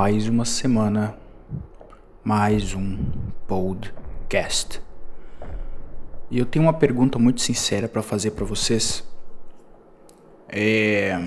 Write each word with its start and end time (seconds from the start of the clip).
mais 0.00 0.28
uma 0.28 0.44
semana, 0.44 1.18
mais 2.22 2.72
um 2.72 2.96
podcast. 3.48 4.80
E 6.30 6.38
eu 6.38 6.46
tenho 6.46 6.66
uma 6.66 6.72
pergunta 6.72 7.18
muito 7.18 7.40
sincera 7.40 7.88
para 7.88 8.00
fazer 8.00 8.30
para 8.30 8.44
vocês. 8.44 9.02
É 10.48 11.20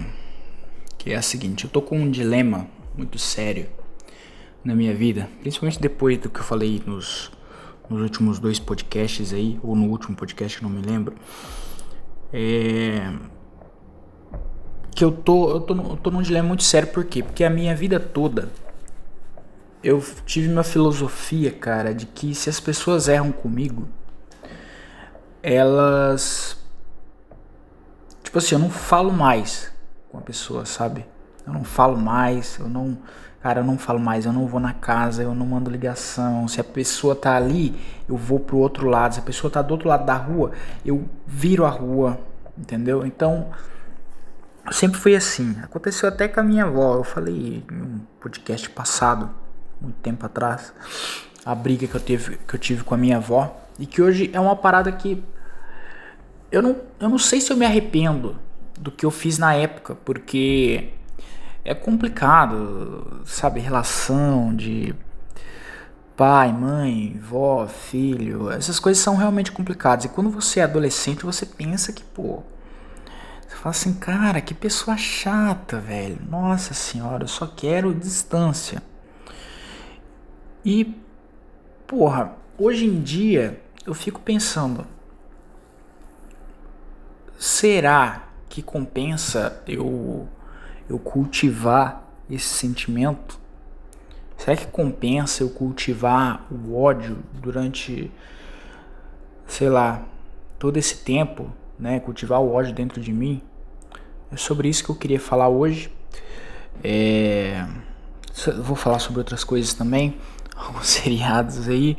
que 0.98 1.12
é 1.12 1.18
a 1.18 1.22
seguinte, 1.22 1.66
eu 1.66 1.70
tô 1.70 1.82
com 1.82 2.00
um 2.00 2.10
dilema 2.10 2.66
muito 2.96 3.20
sério 3.20 3.68
na 4.64 4.74
minha 4.74 4.96
vida, 4.96 5.28
principalmente 5.42 5.78
depois 5.78 6.18
do 6.20 6.30
que 6.30 6.40
eu 6.40 6.44
falei 6.44 6.82
nos, 6.86 7.30
nos 7.90 8.02
últimos 8.02 8.40
dois 8.40 8.58
podcasts 8.58 9.34
aí, 9.34 9.60
ou 9.62 9.76
no 9.76 9.90
último 9.90 10.16
podcast, 10.16 10.64
não 10.64 10.70
me 10.70 10.82
lembro. 10.82 11.14
É 12.32 13.02
que 15.02 15.04
eu 15.04 15.12
tô, 15.12 15.50
eu 15.50 15.60
tô, 15.60 15.74
eu 15.74 15.98
tô 15.98 16.12
num 16.12 16.22
dilema 16.22 16.48
muito 16.48 16.64
sério, 16.64 16.88
por 16.90 17.04
quê? 17.04 17.24
Porque 17.24 17.44
a 17.44 17.50
minha 17.50 17.76
vida 17.76 18.00
toda 18.00 18.50
eu 19.84 20.04
tive 20.26 20.52
uma 20.52 20.64
filosofia, 20.64 21.52
cara, 21.52 21.94
de 21.94 22.06
que 22.06 22.36
se 22.36 22.50
as 22.50 22.60
pessoas 22.60 23.08
erram 23.08 23.32
comigo, 23.32 23.88
elas. 25.42 26.58
Tipo 28.24 28.38
assim, 28.38 28.56
eu 28.56 28.60
não 28.60 28.70
falo 28.70 29.12
mais 29.12 29.72
com 30.10 30.18
a 30.18 30.22
pessoa, 30.22 30.66
sabe? 30.66 31.06
Eu 31.46 31.54
não 31.54 31.64
falo 31.64 31.98
mais, 31.98 32.58
eu 32.60 32.70
não. 32.70 32.98
Cara, 33.42 33.62
eu 33.62 33.64
não 33.64 33.76
falo 33.76 34.00
mais, 34.00 34.26
eu 34.28 34.32
não 34.32 34.46
vou 34.46 34.60
na 34.60 34.74
casa, 34.74 35.24
eu 35.24 35.34
não 35.34 35.48
mando 35.48 35.72
ligação. 35.72 36.48
Se 36.48 36.62
a 36.62 36.64
pessoa 36.64 37.16
tá 37.16 37.36
ali, 37.36 37.76
eu 38.08 38.16
vou 38.16 38.40
pro 38.40 38.58
outro 38.58 38.88
lado. 38.88 39.16
Se 39.16 39.20
a 39.20 39.24
pessoa 39.24 39.50
tá 39.50 39.64
do 39.64 39.72
outro 39.72 39.90
lado 39.90 40.06
da 40.06 40.14
rua, 40.14 40.52
eu 40.86 41.10
viro 41.26 41.66
a 41.66 41.70
rua, 41.70 42.20
entendeu? 42.56 43.04
Então 43.04 43.50
sempre 44.72 45.00
foi 45.00 45.16
assim. 45.16 45.58
Aconteceu 45.64 46.08
até 46.08 46.28
com 46.28 46.40
a 46.40 46.44
minha 46.44 46.66
avó. 46.66 46.98
Eu 46.98 47.04
falei 47.04 47.64
um 47.72 48.02
podcast 48.20 48.70
passado, 48.70 49.32
muito 49.82 49.98
tempo 49.98 50.26
atrás, 50.26 50.74
a 51.46 51.56
briga 51.56 51.88
que 51.88 51.96
eu, 51.96 52.02
teve, 52.02 52.38
que 52.48 52.56
eu 52.56 52.60
tive 52.60 52.84
com 52.84 52.94
a 52.94 52.98
minha 52.98 53.18
avó. 53.18 53.58
E 53.80 53.86
que 53.86 54.02
hoje 54.02 54.30
é 54.32 54.40
uma 54.40 54.56
parada 54.56 54.92
que 54.92 55.24
eu 56.52 56.62
não, 56.62 56.76
eu 57.00 57.10
não 57.10 57.18
sei 57.18 57.42
se 57.42 57.52
eu 57.52 57.58
me 57.58 57.66
arrependo 57.66 58.38
do 58.78 58.92
que 58.92 59.06
eu 59.06 59.12
fiz 59.12 59.38
na 59.38 59.54
época, 59.54 59.96
porque 59.96 60.90
é 61.64 61.74
complicado, 61.74 63.22
sabe? 63.26 63.60
Relação 63.60 64.56
de 64.56 64.94
pai, 66.16 66.52
mãe, 66.52 67.20
vó, 67.20 67.66
filho, 67.68 68.52
essas 68.52 68.80
coisas 68.80 69.02
são 69.02 69.16
realmente 69.16 69.52
complicadas. 69.52 70.06
E 70.06 70.10
quando 70.10 70.30
você 70.30 70.60
é 70.60 70.64
adolescente, 70.64 71.26
você 71.26 71.46
pensa 71.46 71.94
que, 71.94 72.04
pô, 72.04 72.44
você 73.48 73.56
fala 73.56 73.72
assim, 73.72 73.94
cara, 73.94 74.42
que 74.42 74.54
pessoa 74.54 74.98
chata, 74.98 75.80
velho. 75.80 76.20
Nossa 76.30 76.74
senhora, 76.74 77.24
eu 77.24 77.28
só 77.28 77.48
quero 77.48 77.94
distância. 77.94 78.84
E, 80.64 80.96
porra, 81.88 82.36
hoje 82.58 82.86
em 82.86 83.02
dia 83.02 83.62
eu 83.86 83.94
fico 83.94 84.20
pensando: 84.22 84.86
será 87.38 88.28
que 88.50 88.62
compensa 88.62 89.62
eu, 89.68 90.28
eu 90.90 91.00
cultivar 91.00 92.08
esse 92.30 92.48
sentimento? 92.48 93.40
Será 94.38 94.58
que 94.58 94.68
compensa 94.68 95.44
eu 95.44 95.50
cultivar 95.50 96.48
o 96.52 96.76
ódio 96.76 97.20
durante, 97.34 98.12
sei 99.46 99.70
lá, 99.70 100.04
todo 100.58 100.78
esse 100.78 100.98
tempo? 100.98 101.52
né, 101.82 102.00
cultivar 102.00 102.40
o 102.40 102.54
ódio 102.54 102.74
dentro 102.74 103.02
de 103.02 103.12
mim. 103.12 103.42
É 104.32 104.38
sobre 104.38 104.70
isso 104.70 104.84
que 104.84 104.92
eu 104.92 104.96
queria 104.96 105.20
falar 105.20 105.50
hoje. 105.50 105.92
É, 106.84 107.66
vou 108.64 108.76
falar 108.76 109.00
sobre 109.00 109.20
outras 109.20 109.44
coisas 109.44 109.74
também, 109.74 110.16
alguns 110.56 110.88
seriados 110.88 111.68
aí 111.68 111.98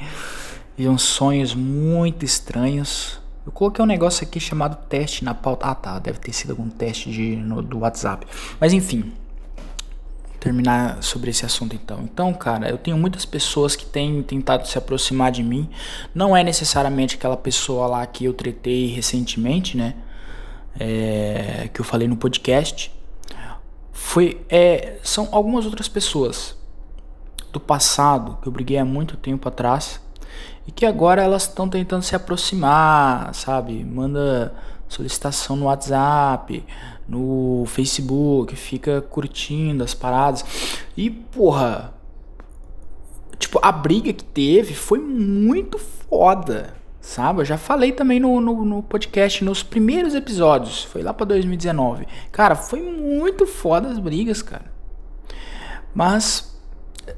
e 0.77 0.89
uns 0.89 1.03
sonhos 1.03 1.55
muito 1.55 2.25
estranhos. 2.25 3.21
Eu 3.45 3.53
coloquei 3.53 3.83
um 3.83 3.87
negócio 3.87 4.25
aqui 4.27 4.39
chamado 4.39 4.77
teste 4.87 5.25
na 5.25 5.35
pauta. 5.35 5.67
Ah, 5.67 5.75
tá, 5.75 5.99
deve 5.99 6.19
ter 6.19 6.33
sido 6.33 6.51
algum 6.51 6.69
teste 6.69 7.11
de, 7.11 7.37
no, 7.37 7.61
do 7.61 7.81
WhatsApp. 7.81 8.27
Mas 8.61 8.73
enfim, 8.73 9.13
terminar 10.39 11.03
sobre 11.03 11.31
esse 11.31 11.45
assunto 11.45 11.75
então. 11.75 12.01
Então, 12.03 12.33
cara, 12.35 12.69
eu 12.69 12.79
tenho 12.79 12.97
muitas 12.97 13.25
pessoas 13.25 13.77
que 13.77 13.85
têm 13.85 14.23
tentado 14.23 14.67
se 14.67 14.79
aproximar 14.79 15.31
de 15.31 15.43
mim. 15.43 15.69
Não 16.15 16.37
é 16.37 16.43
necessariamente 16.43 17.17
aquela 17.17 17.37
pessoa 17.37 17.87
lá 17.87 18.07
que 18.07 18.25
eu 18.25 18.33
tretei 18.33 18.87
recentemente, 18.89 19.77
né? 19.77 19.95
É, 20.79 21.69
que 21.73 21.81
eu 21.81 21.85
falei 21.85 22.09
no 22.09 22.17
podcast. 22.17 22.93
Foi, 23.93 24.41
é, 24.49 24.99
são 25.03 25.29
algumas 25.33 25.65
outras 25.65 25.89
pessoas 25.89 26.57
do 27.53 27.61
passado 27.61 28.39
que 28.41 28.49
eu 28.49 28.53
briguei 28.53 28.79
há 28.79 28.85
muito 28.85 29.17
tempo 29.17 29.49
atrás 29.49 30.01
e 30.67 30.73
que 30.73 30.87
agora 30.87 31.23
elas 31.23 31.43
estão 31.43 31.69
tentando 31.69 32.03
se 32.03 32.17
aproximar, 32.17 33.35
sabe? 33.35 33.85
Manda 33.85 34.55
solicitação 34.89 35.57
no 35.57 35.67
WhatsApp, 35.67 36.65
no 37.09 37.65
Facebook, 37.67 38.55
fica 38.57 39.01
curtindo 39.03 39.83
as 39.83 39.95
paradas. 39.95 40.45
E, 40.97 41.11
porra, 41.11 41.93
tipo, 43.39 43.59
a 43.63 43.73
briga 43.73 44.13
que 44.13 44.25
teve 44.25 44.75
foi 44.75 44.99
muito 44.99 45.79
foda, 45.79 46.75
sabe? 47.01 47.41
Eu 47.41 47.45
já 47.45 47.59
falei 47.59 47.93
também 47.93 48.21
no, 48.21 48.41
no, 48.41 48.65
no 48.65 48.83
podcast, 48.83 49.45
nos 49.45 49.63
primeiros 49.63 50.15
episódios, 50.15 50.85
foi 50.85 51.03
lá 51.03 51.13
pra 51.13 51.27
2019. 51.27 52.07
Cara, 52.31 52.55
foi 52.55 52.81
muito 52.83 53.47
foda 53.47 53.89
as 53.89 53.99
brigas, 53.99 54.43
cara. 54.43 54.71
Mas 55.95 56.52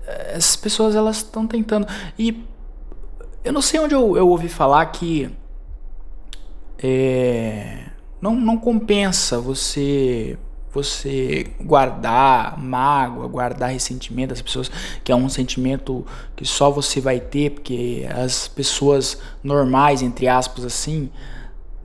essas 0.07 0.57
pessoas 0.57 0.95
elas 0.95 1.19
estão 1.19 1.47
tentando. 1.47 1.87
E 2.19 2.45
eu 3.45 3.53
não 3.53 3.63
sei 3.63 3.81
onde 3.81 3.95
eu, 3.95 4.17
eu 4.17 4.29
ouvi 4.29 4.49
falar 4.49 4.85
que 4.87 5.31
é, 6.83 7.85
não, 8.21 8.35
não 8.35 8.59
compensa 8.59 9.39
você 9.39 10.39
você 10.73 11.53
guardar 11.61 12.59
mágoa, 12.59 13.29
guardar 13.29 13.71
ressentimento 13.71 14.31
das 14.31 14.43
pessoas, 14.43 14.69
que 15.05 15.13
é 15.13 15.15
um 15.15 15.29
sentimento 15.29 16.05
que 16.35 16.45
só 16.45 16.69
você 16.69 17.01
vai 17.01 17.21
ter, 17.21 17.53
porque 17.53 18.05
as 18.13 18.49
pessoas 18.49 19.21
normais, 19.41 20.03
entre 20.03 20.27
aspas, 20.27 20.65
assim, 20.65 21.11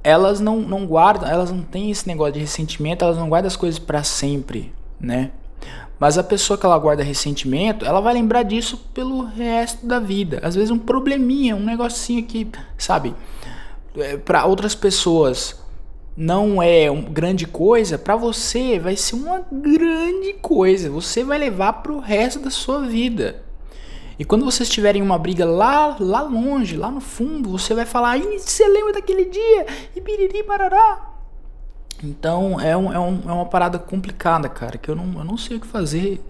elas 0.03 0.39
não, 0.39 0.59
não 0.59 0.87
guardam, 0.87 1.29
elas 1.29 1.51
não 1.51 1.61
têm 1.61 1.91
esse 1.91 2.07
negócio 2.07 2.33
de 2.33 2.39
ressentimento, 2.39 3.05
elas 3.05 3.17
não 3.17 3.29
guardam 3.29 3.47
as 3.47 3.55
coisas 3.55 3.77
para 3.77 4.03
sempre, 4.03 4.73
né? 4.99 5.31
Mas 5.99 6.17
a 6.17 6.23
pessoa 6.23 6.57
que 6.57 6.65
ela 6.65 6.79
guarda 6.79 7.03
ressentimento, 7.03 7.85
ela 7.85 7.99
vai 7.99 8.13
lembrar 8.13 8.43
disso 8.43 8.77
pelo 8.93 9.25
resto 9.25 9.85
da 9.85 9.99
vida. 9.99 10.39
Às 10.41 10.55
vezes 10.55 10.71
um 10.71 10.79
probleminha, 10.79 11.55
um 11.55 11.63
negocinho 11.63 12.23
que, 12.23 12.47
sabe? 12.77 13.13
É, 13.97 14.15
para 14.15 14.45
outras 14.45 14.73
pessoas 14.73 15.59
não 16.15 16.61
é 16.61 16.89
grande 17.09 17.45
coisa, 17.45 17.97
para 17.97 18.15
você 18.15 18.79
vai 18.79 18.95
ser 18.95 19.15
uma 19.15 19.45
grande 19.51 20.33
coisa. 20.41 20.89
Você 20.89 21.23
vai 21.23 21.37
levar 21.37 21.73
para 21.73 21.91
o 21.91 21.99
resto 21.99 22.39
da 22.39 22.49
sua 22.49 22.81
vida. 22.81 23.43
E 24.17 24.25
quando 24.25 24.43
vocês 24.43 24.69
tiverem 24.69 25.01
uma 25.01 25.17
briga 25.17 25.45
lá, 25.45 25.95
lá 25.99 26.21
longe, 26.21 26.75
lá 26.75 26.91
no 26.91 26.99
fundo, 26.99 27.49
você 27.49 27.73
vai 27.73 27.85
falar: 27.85 28.17
Ih, 28.17 28.37
você 28.37 28.67
lembra 28.67 28.93
daquele 28.93 29.25
dia? 29.25 29.65
E 29.95 30.01
piriri 30.01 30.43
parará. 30.43 31.08
Então 32.03 32.59
é, 32.59 32.75
um, 32.75 32.91
é, 32.93 32.99
um, 32.99 33.21
é 33.27 33.31
uma 33.31 33.45
parada 33.45 33.77
complicada, 33.77 34.47
cara, 34.47 34.77
que 34.77 34.89
eu 34.89 34.95
não, 34.95 35.19
eu 35.19 35.25
não 35.25 35.37
sei 35.37 35.57
o 35.57 35.59
que 35.59 35.67
fazer. 35.67 36.21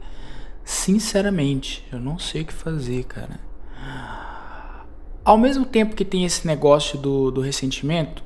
Sinceramente, 0.64 1.84
eu 1.92 2.00
não 2.00 2.20
sei 2.20 2.42
o 2.42 2.46
que 2.46 2.54
fazer, 2.54 3.04
cara. 3.06 3.40
Ao 5.24 5.38
mesmo 5.38 5.66
tempo 5.66 5.96
que 5.96 6.06
tem 6.06 6.26
esse 6.26 6.46
negócio 6.46 6.98
do, 6.98 7.32
do 7.32 7.42
ressentimento, 7.42 8.24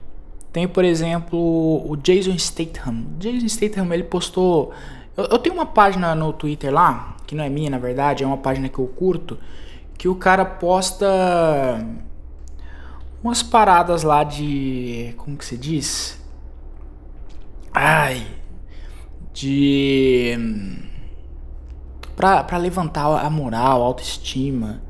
tem, 0.52 0.68
por 0.68 0.86
exemplo, 0.86 1.40
o 1.40 1.98
Jason 1.98 2.38
Statham. 2.38 3.06
Jason 3.18 3.48
Statham, 3.48 3.92
ele 3.94 4.04
postou... 4.04 4.72
Eu, 5.18 5.26
eu, 5.26 5.40
tenho 5.40 5.56
uma 5.56 5.66
página 5.66 6.14
no 6.14 6.32
Twitter 6.32 6.72
lá, 6.72 7.18
que 7.26 7.34
não 7.34 7.44
é 7.44 7.50
minha, 7.50 7.70
na 7.70 7.78
verdade, 7.78 8.24
é 8.24 8.28
uma 8.28 8.38
página 8.38 8.70
que 8.70 8.78
eu 8.78 8.88
curto, 8.88 9.38
que 9.98 10.08
o 10.08 10.16
cara 10.16 10.46
posta 10.46 11.08
umas 13.24 13.42
paradas 13.42 14.04
lá 14.04 14.24
de... 14.24 15.14
Como 15.18 15.36
que 15.36 15.46
se 15.46 15.58
diz? 15.58 16.23
Ai... 17.74 18.26
De... 19.34 20.38
Pra, 22.16 22.44
pra 22.44 22.58
levantar 22.58 23.26
a 23.26 23.30
moral, 23.30 23.82
a 23.82 23.86
autoestima 23.86 24.82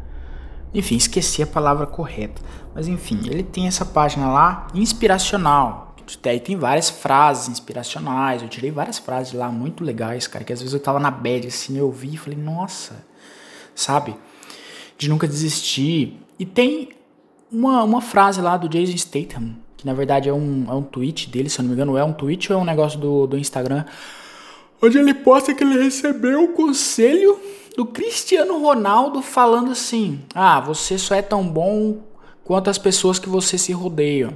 enfim, 0.74 0.96
esqueci 0.96 1.44
a 1.44 1.48
palavra 1.48 1.86
correta. 1.86 2.42
Mas 2.74 2.88
enfim, 2.88 3.22
ele 3.28 3.44
tem 3.44 3.68
essa 3.68 3.86
página 3.86 4.28
lá 4.32 4.68
inspiracional. 4.74 5.96
Daí 6.22 6.40
tem 6.40 6.58
várias 6.58 6.90
frases 6.90 7.48
inspiracionais. 7.48 8.42
Eu 8.42 8.50
tirei 8.50 8.72
várias 8.72 8.98
frases 8.98 9.34
lá 9.34 9.52
muito 9.52 9.84
legais, 9.84 10.28
cara. 10.28 10.44
Que 10.44 10.52
às 10.52 10.60
vezes 10.60 10.74
eu 10.74 10.80
tava 10.80 11.00
na 11.00 11.12
bad 11.12 11.48
assim, 11.48 11.78
eu 11.78 11.92
vi 11.92 12.16
e 12.16 12.18
falei, 12.18 12.38
nossa, 12.38 13.06
sabe? 13.76 14.16
De 14.98 15.08
nunca 15.08 15.28
desistir. 15.28 16.20
E 16.40 16.46
tem 16.46 16.90
uma, 17.52 17.84
uma 17.84 18.02
frase 18.02 18.42
lá 18.42 18.58
do 18.58 18.68
Jason 18.68 18.98
Statham, 18.98 19.56
que 19.84 19.86
na 19.86 19.94
verdade 19.94 20.30
é 20.30 20.34
um, 20.34 20.66
é 20.70 20.74
um 20.74 20.82
tweet 20.82 21.30
dele, 21.30 21.50
se 21.50 21.60
eu 21.60 21.64
não 21.64 21.70
me 21.70 21.76
engano, 21.76 21.98
é 21.98 22.04
um 22.04 22.14
tweet 22.14 22.52
ou 22.52 22.58
é 22.58 22.62
um 22.62 22.66
negócio 22.66 22.98
do, 22.98 23.28
do 23.28 23.38
Instagram 23.38 23.84
onde 24.82 24.98
ele 24.98 25.14
posta 25.14 25.54
que 25.54 25.64
ele 25.64 25.82
recebeu 25.82 26.46
o 26.46 26.48
conselho 26.54 27.40
do 27.76 27.86
Cristiano 27.86 28.60
Ronaldo 28.60 29.22
falando 29.22 29.72
assim: 29.72 30.22
"Ah, 30.34 30.62
você 30.62 30.98
só 30.98 31.16
é 31.16 31.22
tão 31.22 31.46
bom 31.48 32.00
quanto 32.44 32.70
as 32.70 32.78
pessoas 32.78 33.20
que 33.20 33.30
você 33.30 33.58
se 33.58 33.74
rodeia", 33.74 34.34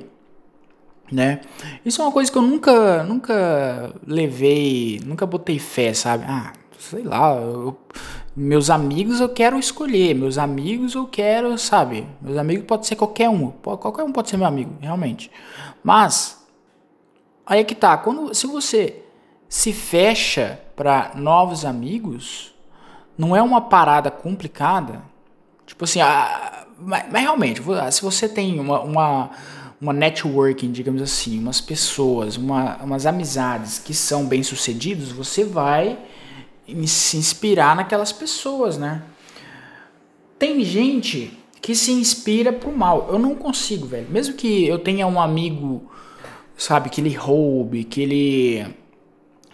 né? 1.12 1.42
Isso 1.86 2.02
é 2.02 2.06
uma 2.06 2.12
coisa 2.12 2.32
que 2.32 2.38
eu 2.38 2.42
nunca 2.42 3.04
nunca 3.04 3.94
levei, 4.06 5.02
nunca 5.06 5.26
botei 5.26 5.60
fé, 5.60 5.94
sabe? 5.94 6.26
Ah, 6.28 6.54
sei 6.78 7.04
lá, 7.04 7.36
eu, 7.36 7.78
meus 8.40 8.70
amigos 8.70 9.20
eu 9.20 9.30
quero 9.30 9.58
escolher, 9.58 10.14
meus 10.14 10.38
amigos 10.38 10.94
eu 10.94 11.08
quero, 11.08 11.58
sabe? 11.58 12.08
Meus 12.22 12.38
amigos 12.38 12.66
pode 12.68 12.86
ser 12.86 12.96
qualquer 12.96 13.28
um, 13.28 13.50
qualquer 13.50 14.04
um 14.04 14.12
pode 14.12 14.30
ser 14.30 14.38
meu 14.38 14.46
amigo, 14.46 14.76
realmente. 14.80 15.32
Mas 15.84 16.46
aí 17.44 17.62
é 17.62 17.64
que 17.64 17.74
tá, 17.74 17.98
quando 17.98 18.36
se 18.36 18.46
você 18.46 19.02
se 19.50 19.74
fecha 19.74 20.60
para 20.76 21.14
novos 21.16 21.66
amigos, 21.66 22.54
não 23.18 23.36
é 23.36 23.42
uma 23.42 23.60
parada 23.60 24.12
complicada. 24.12 25.02
Tipo 25.66 25.86
assim, 25.86 26.00
ah, 26.00 26.68
mas, 26.78 27.06
mas, 27.12 27.22
realmente, 27.24 27.60
se 27.92 28.02
você 28.04 28.30
tem 28.30 28.60
uma, 28.60 28.82
uma, 28.82 29.32
uma 29.82 29.94
networking, 29.94 30.72
digamos 30.72 31.02
assim, 31.02 31.40
umas 31.40 31.60
pessoas, 31.60 32.38
uma, 32.38 32.78
umas 32.84 33.08
amizades 33.08 33.80
que 33.80 33.96
são 33.96 34.28
bem 34.28 34.44
sucedidos, 34.44 35.12
você 35.12 35.44
vai 35.44 35.98
se 36.86 37.18
inspirar 37.18 37.76
naquelas 37.76 38.12
pessoas, 38.12 38.78
né? 38.78 39.04
Tem 40.38 40.64
gente 40.64 41.38
que 41.62 41.76
se 41.76 41.92
inspira 41.92 42.54
pro 42.54 42.72
mal. 42.72 43.08
Eu 43.12 43.20
não 43.20 43.36
consigo, 43.36 43.88
velho. 43.88 44.08
Mesmo 44.10 44.36
que 44.36 44.68
eu 44.68 44.80
tenha 44.80 45.08
um 45.08 45.20
amigo, 45.20 45.90
sabe, 46.56 46.90
que 46.90 47.02
ele 47.02 47.14
roube, 47.14 47.84
que 47.84 48.02
ele 48.02 48.76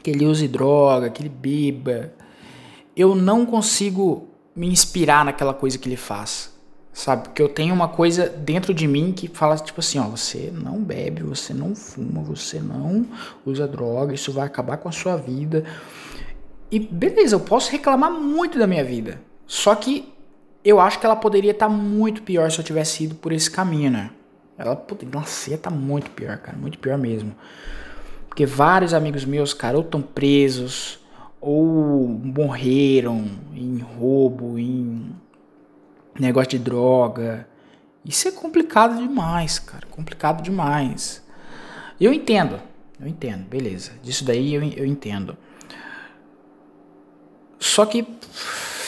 que 0.03 0.11
ele 0.11 0.25
use 0.25 0.47
droga, 0.49 1.09
que 1.09 1.21
ele 1.21 1.29
beba, 1.29 2.13
eu 2.95 3.15
não 3.15 3.45
consigo 3.45 4.27
me 4.53 4.67
inspirar 4.67 5.23
naquela 5.23 5.53
coisa 5.53 5.77
que 5.77 5.87
ele 5.87 5.95
faz. 5.95 6.51
Sabe? 6.91 7.23
Porque 7.23 7.41
eu 7.41 7.49
tenho 7.49 7.73
uma 7.73 7.87
coisa 7.87 8.29
dentro 8.29 8.71
de 8.71 8.87
mim 8.87 9.11
que 9.11 9.27
fala 9.27 9.55
tipo 9.55 9.79
assim, 9.79 9.97
ó, 9.97 10.03
você 10.03 10.53
não 10.53 10.83
bebe, 10.83 11.23
você 11.23 11.51
não 11.51 11.73
fuma, 11.73 12.21
você 12.21 12.59
não 12.59 13.07
usa 13.43 13.67
droga, 13.67 14.13
isso 14.13 14.31
vai 14.31 14.45
acabar 14.45 14.77
com 14.77 14.87
a 14.87 14.91
sua 14.91 15.15
vida. 15.15 15.65
E 16.73 16.79
beleza, 16.79 17.35
eu 17.35 17.39
posso 17.39 17.71
reclamar 17.71 18.09
muito 18.09 18.57
da 18.57 18.65
minha 18.65 18.83
vida. 18.83 19.21
Só 19.45 19.75
que 19.75 20.11
eu 20.65 20.79
acho 20.79 20.99
que 20.99 21.05
ela 21.05 21.15
poderia 21.15 21.51
estar 21.51 21.67
tá 21.67 21.71
muito 21.71 22.23
pior 22.23 22.49
se 22.49 22.57
eu 22.57 22.63
tivesse 22.63 23.03
ido 23.03 23.13
por 23.13 23.31
esse 23.31 23.51
caminho, 23.51 23.91
né? 23.91 24.09
Ela 24.57 24.75
poderia, 24.75 25.13
nossa, 25.13 25.51
ia 25.51 25.57
tá 25.59 25.69
muito 25.69 26.09
pior, 26.09 26.35
cara, 26.39 26.57
muito 26.57 26.79
pior 26.79 26.97
mesmo. 26.97 27.35
Porque 28.27 28.43
vários 28.43 28.91
amigos 28.91 29.23
meus, 29.23 29.53
cara, 29.53 29.77
ou 29.77 29.83
estão 29.83 30.01
presos, 30.01 30.99
ou 31.39 32.07
morreram 32.07 33.23
em 33.53 33.77
roubo, 33.77 34.57
em 34.57 35.15
negócio 36.19 36.49
de 36.49 36.57
droga. 36.57 37.47
Isso 38.03 38.27
é 38.27 38.31
complicado 38.31 38.97
demais, 38.97 39.59
cara, 39.59 39.85
complicado 39.91 40.41
demais. 40.41 41.23
Eu 42.01 42.11
entendo, 42.11 42.59
eu 42.99 43.07
entendo, 43.07 43.47
beleza. 43.47 43.91
Disso 44.01 44.25
daí 44.25 44.55
eu, 44.55 44.63
eu 44.63 44.87
entendo. 44.87 45.37
Só 47.63 47.85
que 47.85 48.05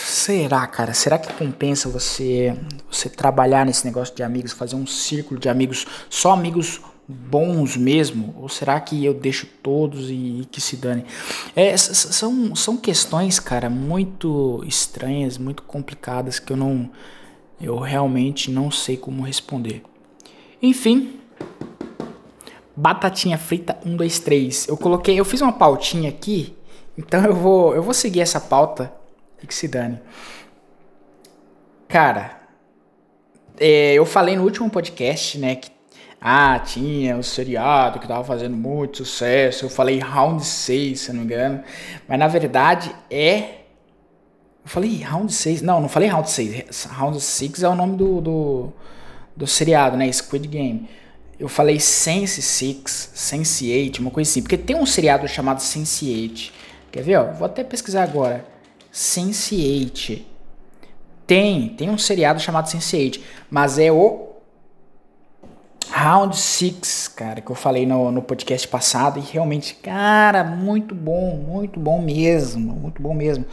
será, 0.04 0.68
cara? 0.68 0.94
Será 0.94 1.18
que 1.18 1.32
compensa 1.34 1.88
você 1.88 2.54
você 2.92 3.08
trabalhar 3.08 3.66
nesse 3.66 3.86
negócio 3.86 4.14
de 4.14 4.22
amigos, 4.22 4.52
fazer 4.52 4.76
um 4.76 4.86
círculo 4.86 5.40
de 5.40 5.48
amigos, 5.48 5.88
só 6.10 6.34
amigos 6.34 6.82
bons 7.08 7.78
mesmo? 7.78 8.36
Ou 8.38 8.50
será 8.50 8.78
que 8.82 9.04
eu 9.06 9.14
deixo 9.14 9.48
todos 9.64 10.10
e, 10.10 10.42
e 10.42 10.48
que 10.52 10.60
se 10.60 10.76
dane? 10.76 11.06
É, 11.56 11.76
são, 11.78 12.54
são 12.54 12.76
questões, 12.76 13.40
cara, 13.40 13.70
muito 13.70 14.62
estranhas, 14.68 15.38
muito 15.38 15.64
complicadas 15.64 16.38
que 16.38 16.52
eu 16.52 16.58
não 16.58 16.92
eu 17.62 17.80
realmente 17.80 18.52
não 18.52 18.70
sei 18.70 18.98
como 18.98 19.24
responder. 19.24 19.84
Enfim, 20.62 21.18
batatinha 22.76 23.38
frita 23.38 23.80
1 23.86 23.96
2 23.96 24.20
3. 24.20 24.68
Eu 24.68 24.76
coloquei, 24.76 25.18
eu 25.18 25.24
fiz 25.24 25.40
uma 25.40 25.54
pautinha 25.54 26.10
aqui 26.10 26.54
então 26.98 27.24
eu 27.26 27.36
vou, 27.36 27.76
eu 27.76 27.84
vou 27.84 27.94
seguir 27.94 28.22
essa 28.22 28.40
pauta 28.40 28.94
e 29.42 29.48
que 29.48 29.54
se 29.54 29.68
dane. 29.68 30.00
Cara, 31.88 32.42
é, 33.60 33.94
eu 33.94 34.06
falei 34.06 34.36
no 34.36 34.44
último 34.44 34.70
podcast, 34.70 35.38
né, 35.38 35.56
que 35.56 35.70
ah, 36.20 36.58
tinha 36.58 37.16
o 37.18 37.24
seriado 37.24 38.00
que 38.00 38.08
tava 38.08 38.24
fazendo 38.24 38.56
muito 38.56 38.98
sucesso. 39.06 39.66
Eu 39.66 39.70
falei 39.70 40.00
Round 40.00 40.44
6, 40.44 41.00
se 41.00 41.14
não 41.14 41.20
me 41.20 41.26
engano. 41.26 41.64
Mas 42.08 42.18
na 42.18 42.28
verdade 42.28 42.92
é. 43.12 43.38
Eu 44.64 44.70
falei 44.72 45.04
Round 45.04 45.32
6. 45.32 45.62
Não, 45.62 45.80
não 45.80 45.88
falei 45.88 46.10
Round 46.10 46.28
6. 46.28 46.86
Round 46.86 47.22
6 47.22 47.62
é 47.62 47.70
o 47.70 47.76
nome 47.76 47.96
do, 47.96 48.22
do, 48.22 48.74
do 49.36 49.46
seriado, 49.46 49.96
né? 49.98 50.12
Squid 50.12 50.48
Game. 50.48 50.90
Eu 51.40 51.48
falei 51.48 51.80
Sense 51.80 52.42
6, 52.42 53.12
Sense 53.14 53.72
8, 53.72 54.00
uma 54.00 54.10
coisa 54.10 54.28
assim. 54.28 54.42
Porque 54.42 54.58
tem 54.58 54.76
um 54.76 54.86
seriado 54.86 55.28
chamado 55.28 55.62
Sense 55.62 56.12
8 56.12 56.65
Quer 56.96 57.02
ver? 57.02 57.18
Ó? 57.18 57.34
Vou 57.34 57.46
até 57.46 57.62
pesquisar 57.62 58.04
agora. 58.04 58.46
Sense8. 58.94 60.22
Tem, 61.28 61.68
tem 61.68 61.90
um 61.90 61.98
seriado 61.98 62.40
chamado 62.40 62.68
Sense8, 62.70 63.20
mas 63.50 63.78
é 63.78 63.92
o 63.92 64.30
Round 65.92 66.38
6, 66.38 67.10
cara, 67.10 67.42
que 67.42 67.52
eu 67.52 67.56
falei 67.56 67.86
no, 67.86 68.12
no 68.12 68.22
podcast 68.22 68.66
passado 68.70 69.20
e 69.20 69.22
realmente, 69.22 69.76
cara, 69.76 70.46
muito 70.46 70.96
bom, 70.96 71.36
muito 71.36 71.82
bom 71.82 72.02
mesmo, 72.02 72.74
muito 72.74 73.02
bom 73.02 73.14
mesmo. 73.14 73.46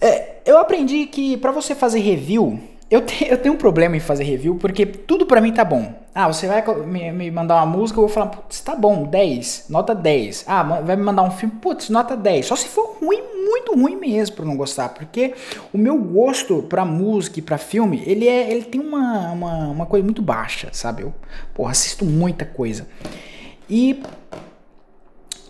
É, 0.00 0.36
eu 0.46 0.58
aprendi 0.58 1.06
que 1.06 1.36
para 1.36 1.50
você 1.50 1.74
fazer 1.74 1.98
review, 1.98 2.60
eu, 2.92 3.00
te, 3.00 3.26
eu 3.26 3.38
tenho 3.38 3.54
um 3.54 3.58
problema 3.58 3.96
em 3.96 4.00
fazer 4.00 4.22
review 4.24 4.56
porque 4.56 4.84
tudo 4.84 5.24
para 5.24 5.40
mim 5.40 5.50
tá 5.50 5.64
bom. 5.64 5.94
Ah, 6.14 6.30
você 6.30 6.46
vai 6.46 6.62
me, 6.84 7.10
me, 7.10 7.30
mandar 7.30 7.56
uma 7.56 7.64
música, 7.64 7.98
eu 7.98 8.02
vou 8.02 8.14
falar, 8.14 8.26
putz, 8.26 8.60
tá 8.60 8.76
bom, 8.76 9.04
10, 9.04 9.64
nota 9.70 9.94
10. 9.94 10.44
Ah, 10.46 10.62
vai 10.62 10.94
me 10.94 11.02
mandar 11.02 11.22
um 11.22 11.30
filme, 11.30 11.54
putz, 11.58 11.88
nota 11.88 12.14
10. 12.14 12.44
Só 12.44 12.54
se 12.54 12.68
for 12.68 12.98
ruim, 13.00 13.22
muito 13.46 13.74
ruim 13.74 13.96
mesmo 13.96 14.36
pra 14.36 14.44
não 14.44 14.58
gostar. 14.58 14.90
Porque 14.90 15.32
o 15.72 15.78
meu 15.78 15.96
gosto 15.96 16.64
pra 16.64 16.84
música 16.84 17.38
e 17.38 17.42
pra 17.42 17.56
filme, 17.56 18.02
ele, 18.04 18.28
é, 18.28 18.50
ele 18.50 18.64
tem 18.64 18.78
uma, 18.78 19.32
uma, 19.32 19.68
uma 19.68 19.86
coisa 19.86 20.04
muito 20.04 20.20
baixa, 20.20 20.68
sabe? 20.70 21.02
Eu, 21.02 21.14
porra, 21.54 21.70
assisto 21.70 22.04
muita 22.04 22.44
coisa. 22.44 22.86
E 23.70 24.02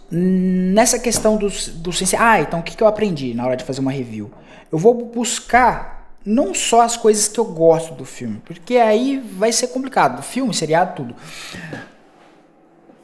nessa 0.08 0.96
questão 0.96 1.36
dos, 1.36 1.66
do 1.66 1.90
Ah, 2.16 2.40
então 2.40 2.60
o 2.60 2.62
que, 2.62 2.76
que 2.76 2.82
eu 2.84 2.86
aprendi 2.86 3.34
na 3.34 3.44
hora 3.44 3.56
de 3.56 3.64
fazer 3.64 3.80
uma 3.80 3.90
review? 3.90 4.30
Eu 4.70 4.78
vou 4.78 4.94
buscar 4.94 6.01
não 6.24 6.54
só 6.54 6.82
as 6.82 6.96
coisas 6.96 7.28
que 7.28 7.38
eu 7.38 7.44
gosto 7.44 7.94
do 7.94 8.04
filme, 8.04 8.40
porque 8.44 8.76
aí 8.76 9.18
vai 9.18 9.52
ser 9.52 9.68
complicado, 9.68 10.22
filme, 10.22 10.54
seriado, 10.54 10.94
tudo. 10.96 11.14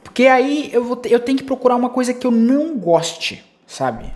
Porque 0.03 0.27
aí 0.27 0.71
eu, 0.73 0.85
vou, 0.85 1.01
eu 1.05 1.21
tenho 1.21 1.39
que 1.39 1.45
procurar 1.45 1.77
uma 1.77 1.91
coisa 1.91 2.15
que 2.15 2.27
eu 2.27 2.31
não 2.31 2.77
goste, 2.77 3.45
sabe? 3.67 4.13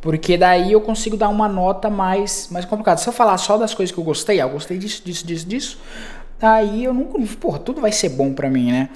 Porque 0.00 0.36
daí 0.36 0.72
eu 0.72 0.80
consigo 0.80 1.16
dar 1.16 1.28
uma 1.28 1.48
nota 1.48 1.88
mais, 1.88 2.48
mais 2.50 2.64
complicada. 2.64 3.00
Se 3.00 3.08
eu 3.08 3.12
falar 3.12 3.38
só 3.38 3.56
das 3.56 3.72
coisas 3.72 3.94
que 3.94 4.00
eu 4.00 4.04
gostei, 4.04 4.40
ah, 4.40 4.44
eu 4.44 4.50
gostei 4.50 4.78
disso, 4.78 5.02
disso, 5.04 5.26
disso, 5.26 5.46
disso, 5.46 5.78
aí 6.40 6.84
eu 6.84 6.92
nunca. 6.92 7.18
Porra, 7.40 7.60
tudo 7.60 7.80
vai 7.80 7.92
ser 7.92 8.08
bom 8.08 8.32
pra 8.32 8.50
mim, 8.50 8.72
né? 8.72 8.88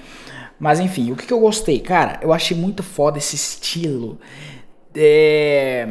Mas 0.59 0.81
enfim, 0.81 1.13
o 1.13 1.17
que, 1.17 1.27
que 1.27 1.33
eu 1.33 1.39
gostei? 1.39 1.79
Cara, 1.79 2.19
eu 2.23 2.33
achei 2.33 2.57
muito 2.57 2.83
foda 2.83 3.19
esse 3.19 3.37
estilo. 3.37 4.19
É 4.95 5.87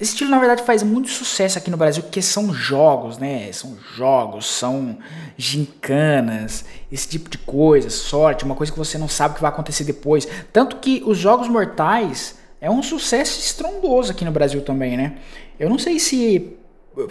esse 0.00 0.12
estilo, 0.12 0.30
na 0.30 0.38
verdade, 0.38 0.62
faz 0.62 0.84
muito 0.84 1.08
sucesso 1.08 1.58
aqui 1.58 1.72
no 1.72 1.76
Brasil, 1.76 2.04
porque 2.04 2.22
são 2.22 2.54
jogos, 2.54 3.18
né? 3.18 3.50
São 3.52 3.76
jogos, 3.96 4.46
são 4.46 4.96
gincanas, 5.36 6.64
esse 6.90 7.08
tipo 7.08 7.28
de 7.28 7.36
coisa, 7.38 7.90
sorte, 7.90 8.44
uma 8.44 8.54
coisa 8.54 8.70
que 8.70 8.78
você 8.78 8.96
não 8.96 9.08
sabe 9.08 9.32
o 9.32 9.34
que 9.34 9.42
vai 9.42 9.50
acontecer 9.50 9.82
depois. 9.82 10.28
Tanto 10.52 10.76
que 10.76 11.02
os 11.04 11.18
Jogos 11.18 11.48
Mortais 11.48 12.38
é 12.60 12.70
um 12.70 12.80
sucesso 12.80 13.40
estrondoso 13.40 14.12
aqui 14.12 14.24
no 14.24 14.30
Brasil 14.30 14.62
também, 14.62 14.96
né? 14.96 15.16
Eu 15.58 15.68
não 15.68 15.78
sei 15.78 15.98
se. 15.98 16.56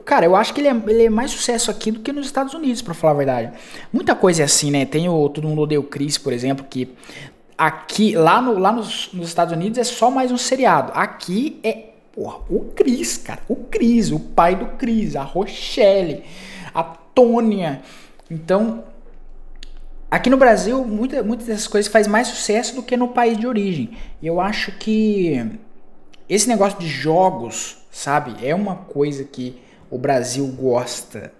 Cara, 0.06 0.25
eu 0.25 0.36
acho 0.36 0.53
que 0.53 0.62
ele 0.62 0.70
é, 0.70 0.82
ele 0.88 1.06
é 1.06 1.10
mais 1.10 1.32
sucesso 1.32 1.70
aqui 1.70 1.91
do 1.91 2.00
que 2.00 2.13
nos 2.13 2.25
Estados 2.25 2.53
Unidos, 2.53 2.82
para 2.82 2.94
falar 2.94 3.13
a 3.13 3.17
verdade. 3.17 3.51
Muita 3.91 4.15
coisa 4.15 4.44
é 4.44 4.46
assim, 4.46 4.72
né? 4.72 4.86
Tem 4.86 5.10
o 5.10 5.27
Todo 5.27 5.46
Mundo 5.46 5.62
Odeia 5.62 5.79
o 5.79 5.84
Chris, 5.84 6.17
por 6.17 6.32
exemplo, 6.32 6.65
que 6.70 6.96
aqui, 7.58 8.15
lá, 8.15 8.41
no, 8.41 8.58
lá 8.58 8.72
nos, 8.72 9.10
nos 9.12 9.27
Estados 9.27 9.53
Unidos 9.53 9.77
é 9.77 9.84
só 9.84 10.10
mais 10.10 10.32
um 10.32 10.38
seriado. 10.38 10.94
Aqui 10.94 11.60
é 11.63 11.87
Porra, 12.17 12.39
o 12.50 12.62
Cris, 12.74 13.15
cara. 13.15 13.41
O 13.47 13.55
Cris, 13.55 14.12
o 14.12 14.19
pai 14.19 14.55
do 14.55 14.65
Cris, 14.75 15.15
a 15.15 15.21
Rochelle, 15.21 16.24
a 16.74 16.81
Tônia. 16.81 17.83
Então, 18.27 18.86
aqui 20.09 20.27
no 20.27 20.36
Brasil, 20.36 20.83
muita, 20.83 21.21
muitas 21.21 21.45
dessas 21.45 21.67
coisas 21.67 21.91
faz 21.91 22.07
mais 22.07 22.27
sucesso 22.29 22.74
do 22.74 22.81
que 22.81 22.97
no 22.97 23.09
país 23.09 23.38
de 23.38 23.45
origem. 23.45 23.91
E 24.19 24.25
eu 24.25 24.41
acho 24.41 24.71
que 24.79 25.59
esse 26.27 26.50
negócio 26.50 26.79
de 26.79 26.88
jogos, 26.88 27.77
sabe, 27.91 28.36
é 28.43 28.55
uma 28.55 28.77
coisa 28.77 29.24
que 29.24 29.62
o 29.88 30.00
Brasil 30.00 30.47
gosta, 30.47 31.31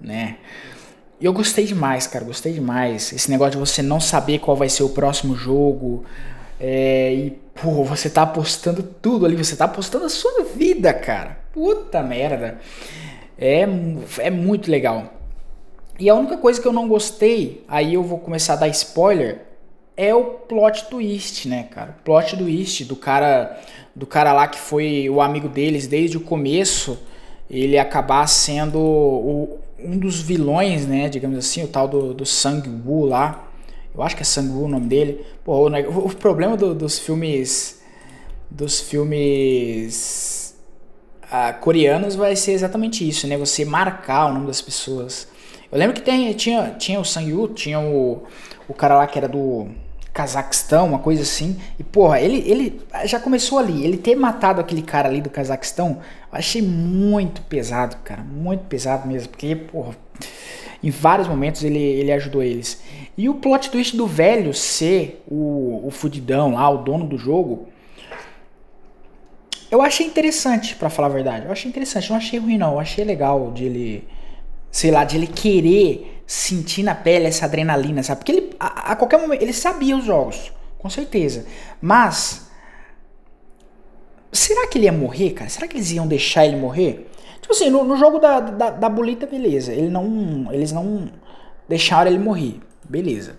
né? 0.00 0.36
E 1.20 1.24
eu 1.24 1.32
gostei 1.32 1.64
demais, 1.64 2.06
cara, 2.06 2.24
gostei 2.24 2.52
demais. 2.52 3.12
Esse 3.12 3.28
negócio 3.32 3.54
de 3.54 3.58
você 3.58 3.82
não 3.82 3.98
saber 3.98 4.38
qual 4.38 4.56
vai 4.56 4.68
ser 4.68 4.84
o 4.84 4.90
próximo 4.90 5.34
jogo. 5.34 6.04
É, 6.60 7.14
e, 7.14 7.30
pô, 7.54 7.82
você 7.82 8.10
tá 8.10 8.22
apostando 8.22 8.82
tudo 8.82 9.24
ali, 9.24 9.34
você 9.34 9.56
tá 9.56 9.64
apostando 9.64 10.04
a 10.04 10.10
sua 10.10 10.44
vida, 10.44 10.92
cara. 10.92 11.38
Puta 11.52 12.02
merda. 12.02 12.60
É, 13.38 13.66
é 14.18 14.30
muito 14.30 14.70
legal. 14.70 15.14
E 15.98 16.08
a 16.08 16.14
única 16.14 16.36
coisa 16.36 16.60
que 16.60 16.68
eu 16.68 16.72
não 16.72 16.86
gostei, 16.86 17.64
aí 17.66 17.94
eu 17.94 18.02
vou 18.02 18.18
começar 18.18 18.54
a 18.54 18.56
dar 18.56 18.68
spoiler, 18.68 19.42
é 19.96 20.14
o 20.14 20.24
plot 20.24 20.84
twist, 20.88 21.48
né, 21.48 21.64
cara? 21.70 21.96
Plot 22.04 22.36
twist 22.36 22.84
do 22.84 22.96
cara 22.96 23.58
do 23.94 24.06
cara 24.06 24.32
lá 24.32 24.46
que 24.46 24.58
foi 24.58 25.10
o 25.10 25.20
amigo 25.20 25.48
deles 25.48 25.86
desde 25.86 26.16
o 26.16 26.20
começo, 26.20 26.98
ele 27.50 27.76
acabar 27.76 28.26
sendo 28.26 28.78
o, 28.78 29.58
um 29.78 29.98
dos 29.98 30.22
vilões, 30.22 30.86
né, 30.86 31.08
digamos 31.08 31.36
assim, 31.36 31.64
o 31.64 31.68
tal 31.68 31.88
do, 31.88 32.14
do 32.14 32.24
Sang 32.24 32.62
lá. 33.06 33.49
Eu 33.94 34.02
acho 34.02 34.16
que 34.16 34.22
é 34.22 34.24
Sang 34.24 34.48
Woo 34.48 34.64
o 34.64 34.68
nome 34.68 34.86
dele. 34.86 35.24
Pô, 35.44 35.68
o, 35.68 36.06
o 36.06 36.16
problema 36.16 36.56
do, 36.56 36.74
dos 36.74 36.98
filmes 36.98 37.80
dos 38.50 38.80
filmes 38.80 40.56
ah, 41.30 41.52
coreanos 41.52 42.16
vai 42.16 42.34
ser 42.34 42.52
exatamente 42.52 43.08
isso, 43.08 43.26
né? 43.26 43.36
Você 43.36 43.64
marcar 43.64 44.26
o 44.26 44.34
nome 44.34 44.46
das 44.46 44.60
pessoas. 44.60 45.28
Eu 45.70 45.78
lembro 45.78 45.94
que 45.94 46.02
tem, 46.02 46.32
tinha, 46.32 46.74
tinha 46.76 46.98
o 46.98 47.04
Sang 47.04 47.32
Woo, 47.32 47.48
tinha 47.48 47.78
o, 47.78 48.24
o 48.68 48.74
cara 48.74 48.96
lá 48.96 49.06
que 49.06 49.16
era 49.16 49.28
do 49.28 49.68
Cazaquistão, 50.12 50.88
uma 50.88 50.98
coisa 50.98 51.22
assim. 51.22 51.56
E, 51.78 51.84
porra, 51.84 52.20
ele, 52.20 52.42
ele 52.50 52.80
já 53.04 53.20
começou 53.20 53.58
ali. 53.58 53.84
Ele 53.84 53.96
ter 53.96 54.16
matado 54.16 54.60
aquele 54.60 54.82
cara 54.82 55.08
ali 55.08 55.20
do 55.20 55.30
Cazaquistão, 55.30 56.00
achei 56.32 56.60
muito 56.60 57.40
pesado, 57.42 57.96
cara. 58.02 58.22
Muito 58.22 58.64
pesado 58.64 59.06
mesmo. 59.06 59.28
Porque, 59.28 59.54
porra, 59.54 59.94
em 60.82 60.90
vários 60.90 61.28
momentos 61.28 61.62
ele, 61.62 61.78
ele 61.78 62.10
ajudou 62.10 62.42
eles. 62.42 62.82
E 63.20 63.28
o 63.28 63.34
plot 63.34 63.68
twist 63.70 63.94
do 63.98 64.06
velho 64.06 64.54
ser 64.54 65.22
o, 65.30 65.82
o 65.86 65.90
fudidão 65.90 66.54
lá, 66.54 66.70
o 66.70 66.78
dono 66.78 67.06
do 67.06 67.18
jogo. 67.18 67.68
Eu 69.70 69.82
achei 69.82 70.06
interessante, 70.06 70.74
para 70.74 70.88
falar 70.88 71.08
a 71.08 71.10
verdade. 71.10 71.44
Eu 71.44 71.52
achei 71.52 71.68
interessante. 71.68 72.08
não 72.08 72.16
achei 72.16 72.38
ruim, 72.38 72.56
não. 72.56 72.72
Eu 72.72 72.80
achei 72.80 73.04
legal 73.04 73.52
de 73.52 73.64
ele. 73.66 74.08
Sei 74.70 74.90
lá, 74.90 75.04
de 75.04 75.18
ele 75.18 75.26
querer 75.26 76.22
sentir 76.26 76.82
na 76.82 76.94
pele 76.94 77.26
essa 77.26 77.44
adrenalina, 77.44 78.02
sabe? 78.02 78.20
Porque 78.20 78.32
ele, 78.32 78.56
a, 78.58 78.92
a 78.92 78.96
qualquer 78.96 79.20
momento, 79.20 79.42
ele 79.42 79.52
sabia 79.52 79.98
os 79.98 80.04
jogos, 80.06 80.50
com 80.78 80.88
certeza. 80.88 81.44
Mas, 81.78 82.50
será 84.32 84.66
que 84.66 84.78
ele 84.78 84.86
ia 84.86 84.92
morrer, 84.92 85.32
cara? 85.32 85.50
Será 85.50 85.68
que 85.68 85.76
eles 85.76 85.90
iam 85.90 86.06
deixar 86.06 86.46
ele 86.46 86.56
morrer? 86.56 87.06
Tipo 87.42 87.52
assim, 87.52 87.68
no, 87.68 87.84
no 87.84 87.98
jogo 87.98 88.18
da, 88.18 88.40
da, 88.40 88.70
da 88.70 88.88
bolita, 88.88 89.26
beleza. 89.26 89.74
Ele 89.74 89.90
não, 89.90 90.48
eles 90.50 90.72
não 90.72 91.10
deixaram 91.68 92.10
ele 92.10 92.18
morrer, 92.18 92.60
beleza. 92.90 93.36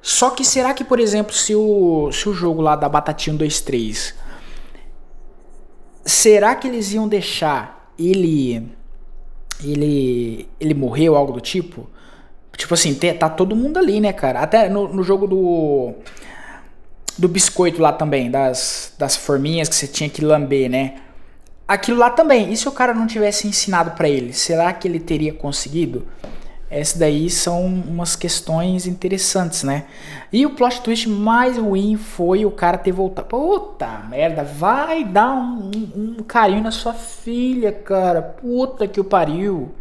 Só 0.00 0.30
que 0.30 0.44
será 0.44 0.74
que, 0.74 0.84
por 0.84 0.98
exemplo, 1.00 1.32
se 1.32 1.54
o, 1.54 2.10
se 2.12 2.28
o 2.28 2.34
jogo 2.34 2.60
lá 2.60 2.76
da 2.76 2.88
Batatinha 2.88 3.36
2.3, 3.36 4.14
será 6.04 6.54
que 6.54 6.66
eles 6.66 6.92
iam 6.92 7.08
deixar 7.08 7.92
ele 7.98 8.68
ele 9.64 10.48
ele 10.58 10.74
morrer 10.74 11.08
ou 11.08 11.16
algo 11.16 11.32
do 11.32 11.40
tipo? 11.40 11.88
Tipo 12.56 12.74
assim, 12.74 12.94
tá 12.94 13.28
todo 13.28 13.56
mundo 13.56 13.78
ali, 13.78 14.00
né, 14.00 14.12
cara? 14.12 14.40
Até 14.40 14.68
no, 14.68 14.92
no 14.92 15.02
jogo 15.02 15.26
do. 15.26 15.94
Do 17.16 17.28
biscoito 17.28 17.80
lá 17.80 17.92
também, 17.92 18.30
das, 18.30 18.94
das 18.98 19.14
forminhas 19.14 19.68
que 19.68 19.74
você 19.74 19.86
tinha 19.86 20.08
que 20.08 20.24
lamber, 20.24 20.70
né? 20.70 21.02
Aquilo 21.68 21.98
lá 21.98 22.08
também. 22.08 22.50
E 22.50 22.56
se 22.56 22.66
o 22.66 22.72
cara 22.72 22.94
não 22.94 23.06
tivesse 23.06 23.46
ensinado 23.46 23.92
para 23.92 24.08
ele, 24.08 24.32
será 24.32 24.72
que 24.72 24.88
ele 24.88 24.98
teria 24.98 25.32
conseguido? 25.32 26.06
Essas 26.72 26.96
daí 26.96 27.28
são 27.28 27.66
umas 27.66 28.16
questões 28.16 28.86
interessantes, 28.86 29.62
né? 29.62 29.84
E 30.32 30.46
o 30.46 30.54
plot 30.54 30.80
twist 30.80 31.06
mais 31.06 31.58
ruim 31.58 31.98
foi 31.98 32.46
o 32.46 32.50
cara 32.50 32.78
ter 32.78 32.92
voltado. 32.92 33.28
Puta 33.28 33.86
merda, 34.08 34.42
vai 34.42 35.04
dar 35.04 35.34
um, 35.34 35.70
um, 35.94 36.22
carinho 36.26 36.62
na 36.62 36.70
sua 36.70 36.94
filha, 36.94 37.70
cara. 37.70 38.22
Puta 38.22 38.88
que 38.88 38.98
o 38.98 39.04
pariu. 39.04 39.74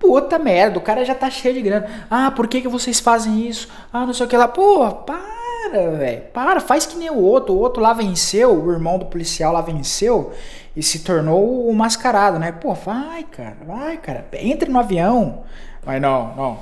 Puta 0.00 0.36
merda, 0.36 0.78
o 0.78 0.82
cara 0.82 1.04
já 1.04 1.14
tá 1.14 1.30
cheio 1.30 1.54
de 1.54 1.62
grana. 1.62 1.86
Ah, 2.10 2.32
por 2.32 2.48
que, 2.48 2.60
que 2.60 2.68
vocês 2.68 2.98
fazem 2.98 3.46
isso? 3.46 3.68
Ah, 3.92 4.04
não 4.04 4.12
sei 4.12 4.26
o 4.26 4.28
que 4.28 4.36
lá. 4.36 4.48
Pô, 4.48 4.90
para, 4.90 5.90
velho. 5.96 6.22
Para, 6.32 6.58
faz 6.58 6.86
que 6.86 6.98
nem 6.98 7.08
o 7.08 7.18
outro. 7.18 7.54
O 7.54 7.58
outro 7.60 7.80
lá 7.80 7.92
venceu, 7.92 8.52
o 8.52 8.72
irmão 8.72 8.98
do 8.98 9.06
policial 9.06 9.52
lá 9.52 9.60
venceu 9.60 10.32
e 10.74 10.82
se 10.82 11.04
tornou 11.04 11.68
o 11.68 11.72
mascarado, 11.72 12.36
né? 12.36 12.50
Pô, 12.50 12.74
vai, 12.74 13.22
cara, 13.22 13.58
vai, 13.64 13.96
cara. 13.96 14.26
Entre 14.32 14.68
no 14.68 14.80
avião. 14.80 15.44
Mas 15.90 16.00
não, 16.00 16.36
não. 16.36 16.58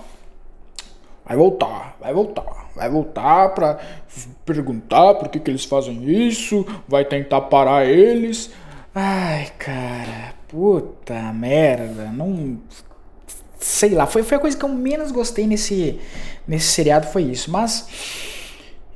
Vai 1.22 1.36
voltar, 1.36 1.96
vai 2.00 2.14
voltar. 2.14 2.70
Vai 2.74 2.88
voltar 2.88 3.50
pra 3.50 3.78
perguntar 4.46 5.16
por 5.16 5.28
que, 5.28 5.38
que 5.38 5.50
eles 5.50 5.66
fazem 5.66 6.02
isso. 6.02 6.64
Vai 6.88 7.04
tentar 7.04 7.42
parar 7.42 7.84
eles. 7.84 8.50
Ai, 8.94 9.52
cara. 9.58 10.32
Puta 10.48 11.30
merda. 11.34 12.06
Não 12.06 12.58
sei 13.58 13.90
lá, 13.90 14.06
foi, 14.06 14.22
foi 14.22 14.38
a 14.38 14.40
coisa 14.40 14.56
que 14.56 14.64
eu 14.64 14.68
menos 14.70 15.12
gostei 15.12 15.46
nesse, 15.46 16.00
nesse 16.46 16.68
seriado, 16.68 17.08
foi 17.08 17.24
isso. 17.24 17.50
Mas, 17.50 17.86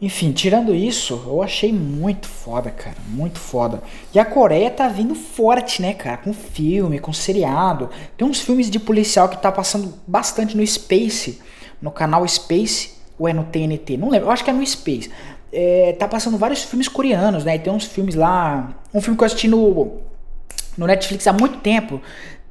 enfim, 0.03 0.33
tirando 0.33 0.75
isso, 0.75 1.23
eu 1.25 1.41
achei 1.41 1.73
muito 1.73 2.27
foda, 2.27 2.73
cara, 2.73 2.97
muito 3.07 3.39
foda. 3.39 3.81
E 4.13 4.19
a 4.19 4.25
Coreia 4.25 4.69
tá 4.69 4.89
vindo 4.89 5.15
forte, 5.15 5.81
né, 5.81 5.95
cara, 5.95 6.17
com 6.17 6.33
filme, 6.33 6.99
com 6.99 7.13
seriado. 7.13 7.89
Tem 8.17 8.27
uns 8.27 8.41
filmes 8.41 8.69
de 8.69 8.81
policial 8.81 9.29
que 9.29 9.41
tá 9.41 9.53
passando 9.53 9.95
bastante 10.05 10.57
no 10.57 10.67
Space, 10.67 11.41
no 11.81 11.93
canal 11.93 12.27
Space, 12.27 12.95
ou 13.17 13.29
é 13.29 13.33
no 13.33 13.45
TNT, 13.45 13.97
não 13.97 14.11
lembro, 14.11 14.27
eu 14.27 14.33
acho 14.33 14.43
que 14.43 14.51
é 14.51 14.53
no 14.53 14.67
Space. 14.67 15.09
É, 15.53 15.95
tá 15.97 16.09
passando 16.09 16.37
vários 16.37 16.65
filmes 16.65 16.89
coreanos, 16.89 17.45
né, 17.45 17.55
e 17.55 17.59
tem 17.61 17.73
uns 17.73 17.85
filmes 17.85 18.17
lá, 18.17 18.75
um 18.93 19.01
filme 19.01 19.17
que 19.17 19.23
eu 19.23 19.27
assisti 19.27 19.47
no, 19.47 19.99
no 20.77 20.85
Netflix 20.89 21.29
há 21.29 21.33
muito 21.33 21.59
tempo, 21.59 22.03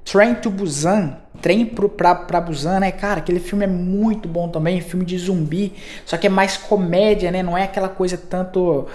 Train 0.03 0.36
to 0.36 0.50
Busan, 0.50 1.17
Trem 1.41 1.65
pro, 1.65 1.89
pra, 1.89 2.13
pra 2.13 2.39
Busan, 2.39 2.79
né? 2.79 2.91
Cara, 2.91 3.20
aquele 3.20 3.39
filme 3.39 3.63
é 3.63 3.67
muito 3.67 4.27
bom 4.27 4.48
também, 4.48 4.79
filme 4.81 5.05
de 5.05 5.17
zumbi, 5.17 5.74
só 6.05 6.17
que 6.17 6.27
é 6.27 6.29
mais 6.29 6.58
comédia, 6.58 7.31
né? 7.31 7.41
Não 7.41 7.58
é 7.58 7.63
aquela 7.63 7.89
coisa 7.89 8.17
tanto. 8.17 8.88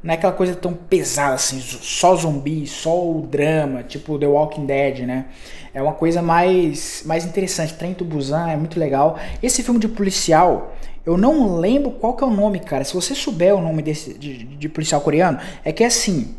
Não 0.00 0.12
é 0.12 0.14
aquela 0.14 0.32
coisa 0.32 0.54
tão 0.54 0.72
pesada 0.72 1.34
assim, 1.34 1.60
só 1.60 2.14
zumbi, 2.14 2.68
só 2.68 3.10
o 3.10 3.22
drama, 3.22 3.82
tipo 3.82 4.16
The 4.16 4.28
Walking 4.28 4.64
Dead, 4.64 5.00
né? 5.00 5.26
É 5.74 5.82
uma 5.82 5.92
coisa 5.92 6.22
mais, 6.22 7.02
mais 7.04 7.24
interessante. 7.24 7.74
Trem 7.74 7.94
to 7.94 8.04
Busan 8.04 8.48
é 8.48 8.56
muito 8.56 8.78
legal. 8.78 9.18
Esse 9.42 9.62
filme 9.62 9.80
de 9.80 9.88
policial, 9.88 10.76
eu 11.04 11.16
não 11.16 11.56
lembro 11.56 11.90
qual 11.90 12.14
que 12.14 12.22
é 12.22 12.26
o 12.26 12.30
nome, 12.30 12.60
cara. 12.60 12.84
Se 12.84 12.94
você 12.94 13.12
souber 13.12 13.54
o 13.56 13.60
nome 13.60 13.82
desse 13.82 14.14
de, 14.14 14.44
de 14.44 14.68
policial 14.68 15.00
coreano, 15.00 15.40
é 15.64 15.72
que 15.72 15.82
é 15.82 15.86
assim. 15.86 16.36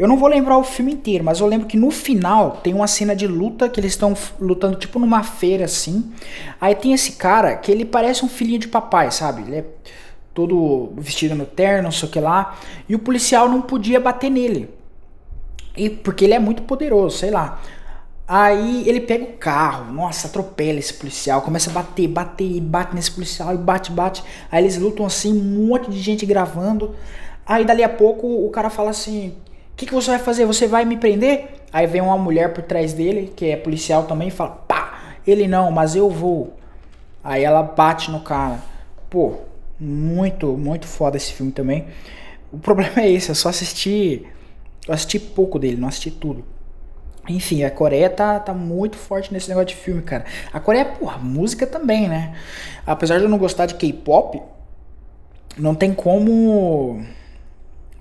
Eu 0.00 0.08
não 0.08 0.16
vou 0.16 0.30
lembrar 0.30 0.56
o 0.56 0.64
filme 0.64 0.94
inteiro, 0.94 1.22
mas 1.22 1.40
eu 1.40 1.46
lembro 1.46 1.66
que 1.66 1.76
no 1.76 1.90
final 1.90 2.52
tem 2.62 2.72
uma 2.72 2.86
cena 2.86 3.14
de 3.14 3.26
luta 3.26 3.68
que 3.68 3.78
eles 3.78 3.92
estão 3.92 4.16
lutando 4.40 4.78
tipo 4.78 4.98
numa 4.98 5.22
feira 5.22 5.66
assim. 5.66 6.10
Aí 6.58 6.74
tem 6.74 6.94
esse 6.94 7.12
cara 7.12 7.54
que 7.54 7.70
ele 7.70 7.84
parece 7.84 8.24
um 8.24 8.28
filhinho 8.28 8.58
de 8.58 8.66
papai, 8.66 9.10
sabe? 9.10 9.42
Ele 9.42 9.56
é 9.56 9.64
todo 10.32 10.94
vestido 10.96 11.34
no 11.34 11.44
terno, 11.44 11.82
não 11.82 11.92
sei 11.92 12.08
o 12.08 12.10
que 12.12 12.18
lá. 12.18 12.56
E 12.88 12.94
o 12.94 12.98
policial 12.98 13.46
não 13.46 13.60
podia 13.60 14.00
bater 14.00 14.30
nele. 14.30 14.70
E 15.76 15.90
porque 15.90 16.24
ele 16.24 16.32
é 16.32 16.38
muito 16.38 16.62
poderoso, 16.62 17.18
sei 17.18 17.30
lá. 17.30 17.60
Aí 18.26 18.88
ele 18.88 19.02
pega 19.02 19.24
o 19.24 19.32
carro, 19.34 19.92
nossa, 19.92 20.28
atropela 20.28 20.78
esse 20.78 20.94
policial, 20.94 21.42
começa 21.42 21.68
a 21.68 21.74
bater, 21.74 22.08
bater, 22.08 22.58
bate 22.62 22.94
nesse 22.94 23.10
policial, 23.10 23.54
e 23.54 23.58
bate, 23.58 23.92
bate. 23.92 24.24
Aí 24.50 24.62
eles 24.64 24.78
lutam 24.78 25.04
assim, 25.04 25.30
um 25.30 25.66
monte 25.66 25.90
de 25.90 26.00
gente 26.00 26.24
gravando. 26.24 26.96
Aí 27.44 27.66
dali 27.66 27.84
a 27.84 27.88
pouco 27.90 28.26
o 28.26 28.48
cara 28.48 28.70
fala 28.70 28.88
assim: 28.88 29.36
que, 29.80 29.86
que 29.86 29.94
você 29.94 30.10
vai 30.10 30.18
fazer? 30.18 30.44
Você 30.44 30.66
vai 30.66 30.84
me 30.84 30.98
prender? 30.98 31.62
Aí 31.72 31.86
vem 31.86 32.02
uma 32.02 32.18
mulher 32.18 32.52
por 32.52 32.62
trás 32.62 32.92
dele, 32.92 33.32
que 33.34 33.46
é 33.46 33.56
policial 33.56 34.04
também, 34.04 34.28
e 34.28 34.30
fala, 34.30 34.50
pá, 34.50 35.14
ele 35.26 35.48
não, 35.48 35.70
mas 35.70 35.96
eu 35.96 36.10
vou. 36.10 36.54
Aí 37.24 37.42
ela 37.42 37.62
bate 37.62 38.10
no 38.10 38.20
cara. 38.20 38.62
Pô, 39.08 39.36
muito, 39.78 40.48
muito 40.48 40.86
foda 40.86 41.16
esse 41.16 41.32
filme 41.32 41.50
também. 41.50 41.86
O 42.52 42.58
problema 42.58 43.00
é 43.00 43.10
esse, 43.10 43.30
eu 43.30 43.34
só 43.34 43.48
assisti. 43.48 44.26
Eu 44.86 44.92
assisti 44.92 45.18
pouco 45.18 45.58
dele, 45.58 45.78
não 45.78 45.88
assisti 45.88 46.10
tudo. 46.10 46.44
Enfim, 47.26 47.64
a 47.64 47.70
Coreia 47.70 48.10
tá, 48.10 48.38
tá 48.38 48.52
muito 48.52 48.98
forte 48.98 49.32
nesse 49.32 49.48
negócio 49.48 49.68
de 49.68 49.76
filme, 49.76 50.02
cara. 50.02 50.26
A 50.52 50.60
Coreia, 50.60 50.84
porra, 50.84 51.16
música 51.16 51.66
também, 51.66 52.06
né? 52.06 52.36
Apesar 52.86 53.16
de 53.16 53.24
eu 53.24 53.30
não 53.30 53.38
gostar 53.38 53.64
de 53.64 53.76
K-pop, 53.76 54.42
não 55.56 55.74
tem 55.74 55.94
como. 55.94 57.00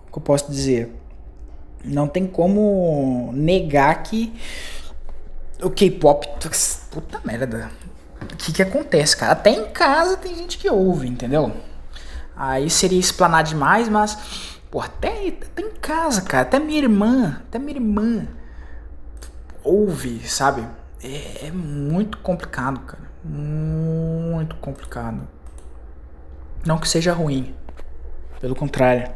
O 0.07 0.11
que 0.11 0.17
eu 0.17 0.21
posso 0.21 0.51
dizer? 0.51 0.98
Não 1.83 2.07
tem 2.07 2.27
como 2.27 3.31
negar 3.33 4.03
que 4.03 4.33
o 5.61 5.69
K-pop. 5.69 6.27
Puta 6.91 7.21
merda. 7.23 7.71
O 8.21 8.35
que, 8.35 8.51
que 8.51 8.61
acontece, 8.61 9.15
cara? 9.15 9.33
Até 9.33 9.51
em 9.51 9.69
casa 9.71 10.17
tem 10.17 10.35
gente 10.35 10.57
que 10.57 10.69
ouve, 10.69 11.07
entendeu? 11.07 11.51
Aí 12.35 12.69
seria 12.69 12.99
explanar 12.99 13.43
demais, 13.43 13.87
mas. 13.87 14.17
Pô, 14.69 14.81
até, 14.81 15.29
até 15.29 15.61
em 15.61 15.71
casa, 15.81 16.21
cara. 16.21 16.43
Até 16.43 16.59
minha 16.59 16.79
irmã. 16.79 17.41
Até 17.47 17.57
minha 17.59 17.77
irmã 17.77 18.27
ouve, 19.63 20.27
sabe? 20.27 20.65
É, 21.03 21.47
é 21.47 21.51
muito 21.51 22.17
complicado, 22.19 22.79
cara. 22.81 23.03
Muito 23.23 24.55
complicado. 24.57 25.27
Não 26.65 26.77
que 26.77 26.87
seja 26.87 27.13
ruim. 27.13 27.53
Pelo 28.39 28.55
contrário. 28.55 29.11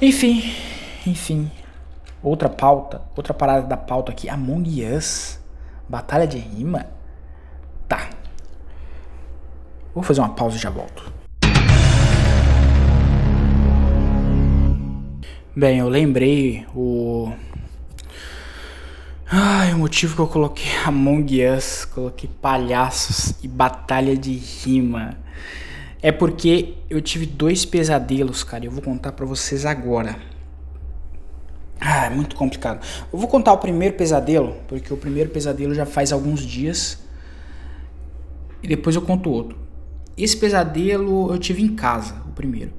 Enfim, 0.00 0.54
enfim. 1.06 1.50
outra 2.22 2.48
pauta, 2.48 3.02
outra 3.16 3.32
parada 3.32 3.66
da 3.66 3.76
pauta 3.76 4.12
aqui, 4.12 4.28
Among 4.28 4.84
Us, 4.84 5.38
batalha 5.88 6.26
de 6.26 6.38
rima. 6.38 6.86
Tá. 7.88 8.10
Vou 9.94 10.02
fazer 10.02 10.20
uma 10.20 10.34
pausa 10.34 10.56
e 10.56 10.60
já 10.60 10.70
volto. 10.70 11.12
Bem, 15.56 15.78
eu 15.78 15.88
lembrei 15.88 16.66
o 16.74 17.32
Ai, 19.32 19.72
o 19.72 19.78
motivo 19.78 20.16
que 20.16 20.20
eu 20.22 20.26
coloquei 20.26 20.72
Among 20.84 21.40
Us, 21.46 21.84
coloquei 21.84 22.28
palhaços 22.42 23.34
e 23.42 23.46
batalha 23.46 24.16
de 24.16 24.32
rima. 24.32 25.16
É 26.02 26.10
porque 26.10 26.74
eu 26.88 27.00
tive 27.00 27.26
dois 27.26 27.64
pesadelos, 27.64 28.42
cara. 28.42 28.64
Eu 28.64 28.72
vou 28.72 28.82
contar 28.82 29.12
para 29.12 29.24
vocês 29.24 29.64
agora. 29.64 30.16
Ah, 31.80 32.06
é 32.06 32.10
muito 32.10 32.36
complicado. 32.36 32.86
Eu 33.10 33.18
vou 33.18 33.26
contar 33.26 33.52
o 33.52 33.58
primeiro 33.58 33.96
pesadelo, 33.96 34.54
porque 34.68 34.92
o 34.92 34.96
primeiro 34.96 35.30
pesadelo 35.30 35.74
já 35.74 35.86
faz 35.86 36.12
alguns 36.12 36.40
dias. 36.40 36.98
E 38.62 38.68
depois 38.68 38.94
eu 38.94 39.02
conto 39.02 39.30
outro. 39.30 39.58
Esse 40.16 40.36
pesadelo 40.36 41.32
eu 41.32 41.38
tive 41.38 41.62
em 41.62 41.74
casa, 41.74 42.14
o 42.28 42.32
primeiro. 42.32 42.72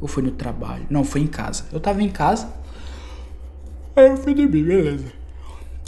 Ou 0.00 0.08
foi 0.08 0.22
no 0.22 0.32
trabalho? 0.32 0.84
Não, 0.90 1.04
foi 1.04 1.20
em 1.20 1.26
casa. 1.28 1.66
Eu 1.72 1.78
tava 1.78 2.02
em 2.02 2.08
casa. 2.08 2.48
Aí 3.94 4.08
eu 4.08 4.16
fui 4.16 4.34
dormir, 4.34 4.64
beleza. 4.64 5.06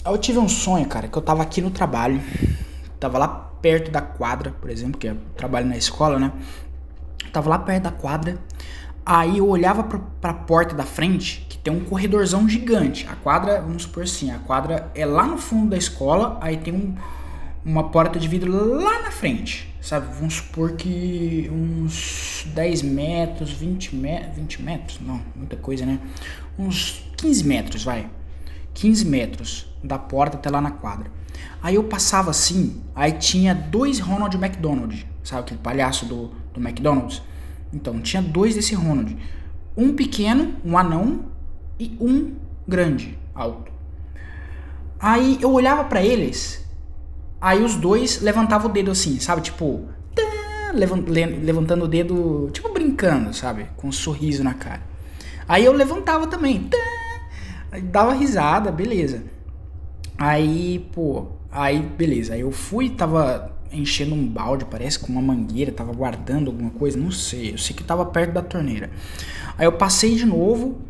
Aí 0.04 0.12
eu 0.12 0.18
tive 0.18 0.38
um 0.38 0.48
sonho, 0.48 0.86
cara, 0.86 1.08
que 1.08 1.18
eu 1.18 1.22
tava 1.22 1.42
aqui 1.42 1.60
no 1.60 1.72
trabalho. 1.72 2.22
Tava 3.00 3.18
lá 3.18 3.26
perto 3.60 3.90
da 3.90 4.00
quadra, 4.00 4.52
por 4.52 4.70
exemplo, 4.70 4.98
que 4.98 5.08
eu 5.08 5.16
trabalho 5.36 5.66
na 5.66 5.76
escola, 5.76 6.20
né? 6.20 6.32
Tava 7.32 7.50
lá 7.50 7.58
perto 7.58 7.82
da 7.82 7.90
quadra. 7.90 8.38
Aí 9.08 9.38
eu 9.38 9.48
olhava 9.48 9.84
pra, 9.84 10.00
pra 10.20 10.34
porta 10.34 10.74
da 10.74 10.82
frente, 10.82 11.46
que 11.48 11.56
tem 11.56 11.72
um 11.72 11.84
corredorzão 11.84 12.48
gigante. 12.48 13.06
A 13.08 13.14
quadra, 13.14 13.60
vamos 13.60 13.84
supor 13.84 14.02
assim, 14.02 14.32
a 14.32 14.38
quadra 14.40 14.90
é 14.96 15.06
lá 15.06 15.24
no 15.24 15.38
fundo 15.38 15.70
da 15.70 15.76
escola, 15.76 16.36
aí 16.40 16.56
tem 16.56 16.74
um, 16.74 16.92
uma 17.64 17.88
porta 17.90 18.18
de 18.18 18.26
vidro 18.26 18.50
lá 18.52 19.02
na 19.02 19.12
frente, 19.12 19.72
sabe? 19.80 20.12
Vamos 20.12 20.34
supor 20.34 20.72
que 20.72 21.48
uns 21.52 22.48
10 22.52 22.82
metros, 22.82 23.52
20, 23.52 23.94
me 23.94 24.22
20 24.34 24.62
metros, 24.62 24.98
não, 25.00 25.20
muita 25.36 25.54
coisa, 25.54 25.86
né? 25.86 26.00
Uns 26.58 27.08
15 27.16 27.44
metros, 27.44 27.84
vai. 27.84 28.10
15 28.74 29.06
metros 29.06 29.72
da 29.84 30.00
porta 30.00 30.36
até 30.36 30.50
lá 30.50 30.60
na 30.60 30.72
quadra. 30.72 31.12
Aí 31.62 31.76
eu 31.76 31.84
passava 31.84 32.32
assim, 32.32 32.82
aí 32.92 33.12
tinha 33.12 33.54
dois 33.54 34.00
Ronald 34.00 34.36
McDonald, 34.36 35.06
sabe 35.22 35.42
aquele 35.42 35.60
palhaço 35.60 36.06
do, 36.06 36.32
do 36.52 36.60
McDonald's? 36.60 37.22
Então, 37.76 38.00
tinha 38.00 38.22
dois 38.22 38.54
desse 38.54 38.74
Ronald. 38.74 39.16
Um 39.76 39.94
pequeno, 39.94 40.54
um 40.64 40.78
anão, 40.78 41.26
e 41.78 41.96
um 42.00 42.34
grande, 42.66 43.18
alto. 43.34 43.70
Aí 44.98 45.38
eu 45.42 45.52
olhava 45.52 45.84
para 45.84 46.02
eles, 46.02 46.66
aí 47.38 47.62
os 47.62 47.76
dois 47.76 48.22
levantavam 48.22 48.70
o 48.70 48.72
dedo 48.72 48.90
assim, 48.90 49.20
sabe? 49.20 49.42
Tipo, 49.42 49.86
levantando 50.72 51.84
o 51.84 51.88
dedo, 51.88 52.50
tipo 52.52 52.72
brincando, 52.72 53.34
sabe? 53.34 53.66
Com 53.76 53.88
um 53.88 53.92
sorriso 53.92 54.42
na 54.42 54.54
cara. 54.54 54.82
Aí 55.46 55.64
eu 55.64 55.72
levantava 55.72 56.26
também, 56.26 56.70
dava 57.84 58.14
risada, 58.14 58.72
beleza. 58.72 59.22
Aí, 60.16 60.88
pô, 60.94 61.26
aí 61.52 61.80
beleza. 61.80 62.32
Aí 62.32 62.40
eu 62.40 62.50
fui, 62.50 62.88
tava 62.88 63.54
enchendo 63.72 64.14
um 64.14 64.26
balde, 64.26 64.64
parece 64.64 64.98
com 64.98 65.12
uma 65.12 65.22
mangueira, 65.22 65.72
tava 65.72 65.92
guardando 65.92 66.48
alguma 66.48 66.70
coisa, 66.70 66.98
não 66.98 67.10
sei. 67.10 67.52
Eu 67.52 67.58
sei 67.58 67.74
que 67.74 67.84
tava 67.84 68.04
perto 68.06 68.32
da 68.32 68.42
torneira. 68.42 68.90
Aí 69.58 69.66
eu 69.66 69.72
passei 69.72 70.14
de 70.14 70.24
novo, 70.24 70.80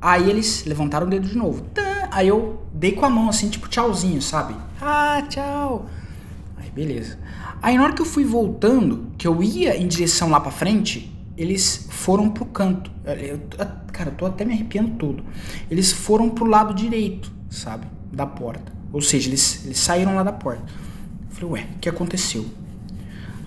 aí 0.00 0.28
eles 0.28 0.64
levantaram 0.64 1.06
o 1.06 1.10
dedo 1.10 1.26
de 1.26 1.36
novo. 1.36 1.64
Aí 2.10 2.28
eu 2.28 2.62
dei 2.72 2.92
com 2.92 3.04
a 3.04 3.10
mão 3.10 3.28
assim, 3.28 3.48
tipo 3.48 3.68
tchauzinho, 3.68 4.22
sabe? 4.22 4.54
Ah, 4.80 5.22
tchau. 5.28 5.86
Aí 6.56 6.70
beleza. 6.70 7.18
Aí 7.60 7.76
na 7.76 7.84
hora 7.84 7.92
que 7.92 8.02
eu 8.02 8.06
fui 8.06 8.24
voltando, 8.24 9.06
que 9.16 9.26
eu 9.26 9.42
ia 9.42 9.76
em 9.76 9.88
direção 9.88 10.28
lá 10.30 10.38
para 10.38 10.50
frente, 10.52 11.12
eles 11.36 11.88
foram 11.90 12.30
pro 12.30 12.44
canto. 12.44 12.90
Eu, 13.04 13.40
cara, 13.92 14.10
eu 14.10 14.14
tô 14.14 14.26
até 14.26 14.44
me 14.44 14.52
arrepiando 14.52 14.92
todo. 14.92 15.24
Eles 15.70 15.92
foram 15.92 16.30
pro 16.30 16.44
lado 16.44 16.74
direito, 16.74 17.32
sabe? 17.50 17.86
Da 18.12 18.26
porta. 18.26 18.72
Ou 18.92 19.00
seja, 19.00 19.28
eles, 19.28 19.64
eles 19.64 19.78
saíram 19.78 20.14
lá 20.14 20.22
da 20.22 20.32
porta. 20.32 20.62
Falei, 21.44 21.44
ué, 21.44 21.66
o 21.76 21.78
que 21.78 21.88
aconteceu? 21.88 22.46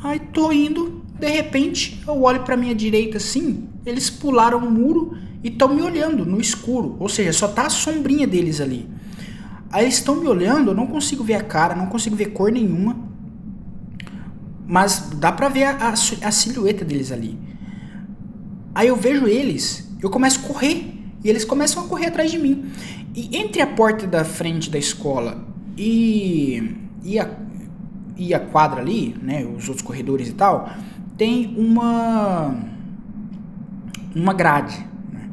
Aí 0.04 0.20
tô 0.20 0.52
indo, 0.52 1.02
de 1.20 1.28
repente 1.28 2.02
eu 2.08 2.22
olho 2.22 2.44
pra 2.44 2.56
minha 2.56 2.76
direita 2.76 3.18
assim, 3.18 3.68
eles 3.86 4.10
pularam 4.10 4.60
o 4.60 4.72
muro 4.72 5.18
e 5.44 5.48
estão 5.48 5.74
me 5.74 5.82
olhando 5.82 6.26
no 6.26 6.40
escuro. 6.40 6.96
Ou 7.00 7.10
seja, 7.10 7.34
só 7.34 7.48
tá 7.48 7.66
a 7.66 7.70
sombrinha 7.70 8.28
deles 8.28 8.62
ali. 8.62 8.88
Aí 9.72 9.86
eles 9.86 9.96
estão 9.96 10.16
me 10.16 10.28
olhando, 10.28 10.72
eu 10.72 10.76
não 10.76 10.88
consigo 10.88 11.24
ver 11.24 11.36
a 11.36 11.44
cara, 11.44 11.76
não 11.76 11.88
consigo 11.88 12.16
ver 12.16 12.28
cor 12.28 12.52
nenhuma. 12.52 12.96
Mas 14.68 15.10
dá 15.16 15.32
pra 15.32 15.50
ver 15.50 15.64
a, 15.64 15.72
a, 15.72 15.90
a 15.90 16.32
silhueta 16.32 16.86
deles 16.86 17.12
ali. 17.12 17.38
Aí 18.76 18.90
eu 18.90 18.96
vejo 18.96 19.28
eles, 19.28 19.90
eu 20.02 20.10
começo 20.10 20.40
a 20.40 20.48
correr. 20.48 20.94
E 21.24 21.30
eles 21.30 21.44
começam 21.44 21.84
a 21.84 21.88
correr 21.88 22.08
atrás 22.08 22.30
de 22.30 22.38
mim. 22.38 22.70
E 23.16 23.36
entre 23.36 23.62
a 23.62 23.68
porta 23.68 24.06
da 24.06 24.24
frente 24.24 24.70
da 24.70 24.78
escola 24.78 25.44
e, 25.76 26.76
e 27.04 27.20
a, 27.20 27.28
e 28.18 28.34
a 28.34 28.40
quadra 28.40 28.82
ali, 28.82 29.16
né, 29.22 29.46
os 29.46 29.68
outros 29.68 29.86
corredores 29.86 30.28
e 30.28 30.34
tal, 30.34 30.70
tem 31.18 31.54
uma 31.58 32.56
uma 34.16 34.34
grade. 34.34 34.86
Né? 35.12 35.30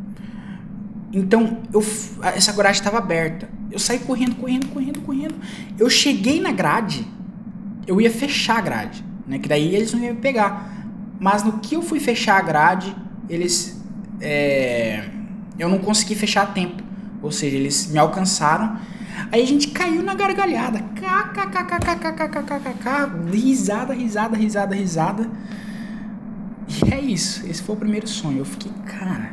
Então 1.12 1.58
eu, 1.72 1.82
essa 2.22 2.52
grade 2.52 2.78
estava 2.78 2.98
aberta. 2.98 3.48
Eu 3.70 3.78
saí 3.78 3.98
correndo, 3.98 4.36
correndo, 4.36 4.68
correndo, 4.68 5.00
correndo. 5.00 5.34
Eu 5.78 5.88
cheguei 5.88 6.40
na 6.40 6.52
grade, 6.52 7.06
eu 7.86 8.00
ia 8.00 8.10
fechar 8.10 8.58
a 8.58 8.60
grade, 8.60 9.04
né? 9.26 9.38
Que 9.38 9.48
daí 9.48 9.74
eles 9.74 9.92
não 9.92 10.00
iam 10.00 10.14
me 10.14 10.20
pegar. 10.20 10.72
Mas 11.18 11.42
no 11.42 11.58
que 11.58 11.74
eu 11.74 11.82
fui 11.82 11.98
fechar 11.98 12.38
a 12.38 12.42
grade, 12.42 12.94
eles 13.28 13.82
é, 14.20 15.08
eu 15.58 15.68
não 15.68 15.78
consegui 15.78 16.14
fechar 16.14 16.42
a 16.42 16.46
tempo. 16.46 16.82
Ou 17.22 17.32
seja, 17.32 17.56
eles 17.56 17.90
me 17.90 17.98
alcançaram 17.98 18.78
Aí 19.30 19.42
a 19.42 19.46
gente 19.46 19.68
caiu 19.68 20.02
na 20.02 20.14
gargalhada. 20.14 20.80
KKKKKKKKKK. 20.94 23.30
Risada, 23.30 23.94
risada, 23.94 24.36
risada, 24.36 24.74
risada. 24.74 25.30
E 26.68 26.92
é 26.92 27.00
isso. 27.00 27.46
Esse 27.46 27.62
foi 27.62 27.74
o 27.74 27.78
primeiro 27.78 28.08
sonho. 28.08 28.38
Eu 28.38 28.44
fiquei, 28.44 28.72
cara, 28.86 29.32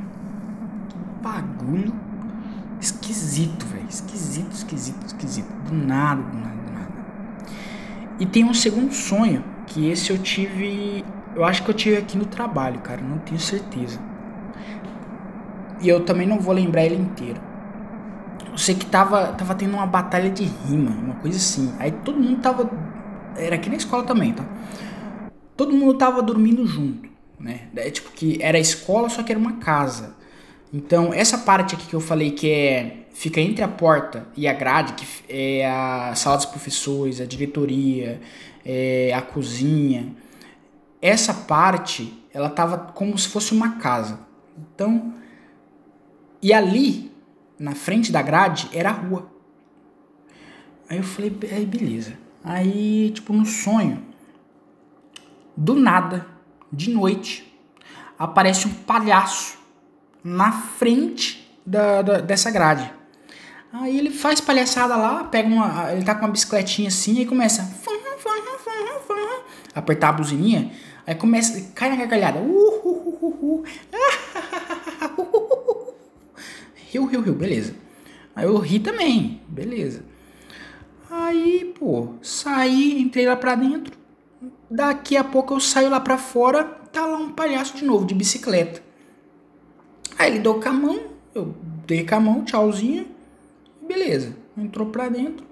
que 0.90 0.98
bagulho 1.24 1.94
esquisito, 2.80 3.66
velho. 3.66 3.88
Esquisito, 3.90 4.52
esquisito, 4.52 5.06
esquisito. 5.06 5.52
Do 5.68 5.74
nada, 5.74 6.22
do 6.22 6.38
nada, 6.38 6.56
do 6.56 6.74
nada. 6.74 6.92
E 8.20 8.26
tem 8.26 8.44
um 8.44 8.54
segundo 8.54 8.94
sonho, 8.94 9.44
que 9.68 9.90
esse 9.90 10.12
eu 10.12 10.18
tive. 10.18 11.06
Eu 11.36 11.46
acho 11.46 11.64
que 11.64 11.70
eu 11.70 11.76
tive 11.76 11.98
aqui 11.98 12.18
no 12.18 12.26
trabalho, 12.26 12.80
cara. 12.80 13.02
Não 13.02 13.20
tenho 13.20 13.40
certeza. 13.40 14.00
E 15.80 15.88
eu 15.88 16.04
também 16.04 16.28
não 16.28 16.40
vou 16.40 16.54
lembrar 16.54 16.84
ele 16.84 16.96
inteiro. 16.96 17.40
Eu 18.52 18.58
sei 18.58 18.76
que 18.76 18.86
tava, 18.86 19.28
tava 19.28 19.56
tendo 19.56 19.74
uma 19.74 19.86
batalha 19.86 20.30
de 20.30 20.44
rima, 20.44 20.92
uma 20.92 21.16
coisa 21.16 21.38
assim. 21.38 21.74
Aí 21.80 21.92
todo 21.92 22.20
mundo 22.20 22.42
tava. 22.42 22.70
Era 23.38 23.56
aqui 23.56 23.70
na 23.70 23.78
escola 23.78 24.04
também, 24.04 24.34
tá? 24.34 24.46
Todo 25.56 25.74
mundo 25.74 25.94
tava 25.94 26.22
dormindo 26.22 26.66
junto, 26.66 27.10
né? 27.40 27.70
É 27.76 27.90
tipo 27.90 28.12
que 28.12 28.38
era 28.42 28.60
escola, 28.60 29.10
só 29.10 29.24
que 29.24 29.32
era 29.32 29.40
uma 29.40 29.54
casa. 29.54 30.16
Então, 30.74 31.14
essa 31.14 31.38
parte 31.38 31.76
aqui 31.76 31.88
que 31.88 31.94
eu 31.94 32.02
falei 32.02 32.32
que 32.32 32.50
é 32.50 33.08
fica 33.14 33.40
entre 33.40 33.64
a 33.64 33.68
porta 33.68 34.26
e 34.36 34.48
a 34.48 34.54
grade, 34.54 34.94
que 34.94 35.06
é 35.30 35.70
a 35.70 36.14
sala 36.16 36.38
dos 36.38 36.46
professores, 36.46 37.22
a 37.22 37.26
diretoria, 37.26 38.22
é 38.66 39.14
a 39.14 39.22
cozinha. 39.22 40.16
Essa 41.02 41.34
parte, 41.34 42.14
ela 42.34 42.50
tava 42.50 42.78
como 42.78 43.18
se 43.18 43.28
fosse 43.28 43.54
uma 43.54 43.78
casa. 43.78 44.20
Então, 44.58 45.14
e 46.42 46.54
ali 46.54 47.11
na 47.62 47.76
frente 47.76 48.12
da 48.12 48.24
grade 48.24 48.68
era 48.74 48.90
a 48.90 48.94
rua. 48.94 49.32
Aí 50.90 50.98
eu 50.98 51.04
falei, 51.04 51.32
aí 51.52 51.66
beleza. 51.66 52.18
Aí, 52.44 53.12
tipo, 53.12 53.32
no 53.32 53.46
sonho, 53.46 54.04
do 55.56 55.76
nada, 55.76 56.26
de 56.74 56.90
noite, 56.90 57.56
aparece 58.18 58.68
um 58.68 58.74
palhaço 58.74 59.60
na 60.24 60.52
frente 60.52 61.56
da, 61.64 62.02
da, 62.02 62.20
dessa 62.20 62.50
grade. 62.50 62.92
Aí 63.72 63.96
ele 63.96 64.10
faz 64.10 64.42
palhaçada 64.42 64.96
lá, 64.96 65.24
pega 65.26 65.48
uma. 65.48 65.94
Ele 65.94 66.04
tá 66.04 66.16
com 66.16 66.26
uma 66.26 66.32
bicicletinha 66.32 66.88
assim 66.88 67.22
e 67.22 67.26
começa. 67.28 67.62
Apertar 69.74 70.10
a 70.10 70.14
buzininha. 70.14 70.72
Aí 71.06 71.16
começa. 71.16 71.72
Cai 71.74 71.90
na 71.90 71.96
gargalhada. 71.96 72.40
Uh, 72.40 72.44
uh, 72.44 73.64
uh, 73.64 73.66
Riu, 76.92 77.06
riu, 77.06 77.22
riu, 77.22 77.34
beleza. 77.34 77.74
Aí 78.36 78.46
eu 78.46 78.58
ri 78.58 78.80
também, 78.80 79.42
beleza. 79.48 80.04
Aí, 81.10 81.74
pô, 81.80 82.16
saí, 82.22 83.02
entrei 83.02 83.26
lá 83.26 83.38
pra 83.38 83.56
dentro. 83.56 83.98
Daqui 84.70 85.16
a 85.16 85.24
pouco 85.24 85.54
eu 85.54 85.60
saio 85.62 85.90
lá 85.90 86.02
pra 86.02 86.18
fora, 86.18 86.66
tá 86.92 87.06
lá 87.06 87.18
um 87.18 87.32
palhaço 87.32 87.78
de 87.78 87.86
novo, 87.86 88.06
de 88.06 88.14
bicicleta. 88.14 88.84
Aí 90.20 90.32
ele 90.32 90.40
deu 90.40 90.60
com 90.60 90.68
a 90.68 90.74
mão, 90.74 91.00
eu 91.34 91.56
dei 91.88 92.06
com 92.06 92.16
a 92.16 92.20
mão, 92.20 92.44
tchauzinho. 92.44 93.08
beleza. 93.88 94.36
Entrou 94.58 94.88
pra 94.88 95.08
dentro. 95.08 95.46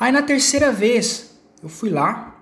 Aí 0.00 0.10
na 0.10 0.22
terceira 0.22 0.72
vez, 0.72 1.38
eu 1.62 1.68
fui 1.68 1.90
lá. 1.90 2.40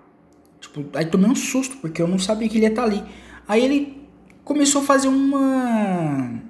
Tipo, 0.60 0.84
aí 0.96 1.06
tomei 1.06 1.28
um 1.28 1.34
susto, 1.34 1.76
porque 1.78 2.00
eu 2.00 2.06
não 2.06 2.20
sabia 2.20 2.48
que 2.48 2.56
ele 2.56 2.66
ia 2.66 2.70
estar 2.70 2.82
tá 2.82 2.88
ali. 2.88 3.04
Aí 3.48 3.64
ele 3.64 4.08
começou 4.44 4.80
a 4.80 4.84
fazer 4.84 5.08
uma. 5.08 6.40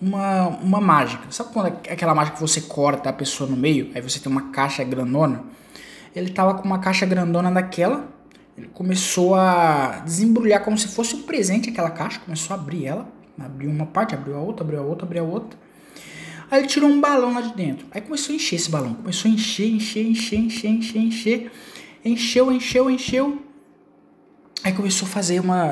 Uma, 0.00 0.48
uma 0.48 0.80
mágica. 0.80 1.24
Sabe 1.30 1.52
quando 1.52 1.76
é 1.84 1.92
aquela 1.92 2.14
mágica 2.14 2.36
que 2.36 2.42
você 2.42 2.62
corta 2.62 3.10
a 3.10 3.12
pessoa 3.12 3.48
no 3.48 3.56
meio? 3.56 3.90
Aí 3.94 4.00
você 4.00 4.18
tem 4.18 4.32
uma 4.32 4.50
caixa 4.50 4.82
grandona. 4.82 5.44
Ele 6.16 6.30
tava 6.30 6.54
com 6.54 6.64
uma 6.64 6.78
caixa 6.78 7.04
grandona 7.04 7.50
daquela. 7.50 8.08
Ele 8.56 8.68
começou 8.68 9.34
a 9.34 10.02
desembrulhar 10.04 10.64
como 10.64 10.76
se 10.78 10.88
fosse 10.88 11.14
um 11.14 11.22
presente 11.22 11.68
aquela 11.68 11.90
caixa. 11.90 12.20
Começou 12.20 12.56
a 12.56 12.58
abrir 12.58 12.86
ela. 12.86 13.08
Abriu 13.38 13.70
uma 13.70 13.86
parte, 13.86 14.14
abriu 14.14 14.36
a 14.36 14.40
outra, 14.40 14.64
abriu 14.64 14.80
a 14.80 14.82
outra, 14.82 15.06
abriu 15.06 15.24
a 15.24 15.26
outra. 15.26 15.58
Aí 16.50 16.60
ele 16.60 16.68
tirou 16.68 16.90
um 16.90 17.00
balão 17.00 17.32
lá 17.32 17.42
de 17.42 17.54
dentro. 17.54 17.86
Aí 17.90 18.00
começou 18.00 18.32
a 18.32 18.36
encher 18.36 18.56
esse 18.56 18.70
balão. 18.70 18.94
Começou 18.94 19.30
a 19.30 19.34
encher, 19.34 19.68
encher, 19.68 20.04
encher, 20.04 20.38
encher, 20.38 20.70
encher, 20.70 21.00
encher. 21.00 21.52
Encheu, 22.04 22.50
encheu, 22.50 22.90
encheu. 22.90 23.42
Aí 24.64 24.72
começou 24.72 25.06
a 25.06 25.10
fazer 25.10 25.40
uma 25.40 25.64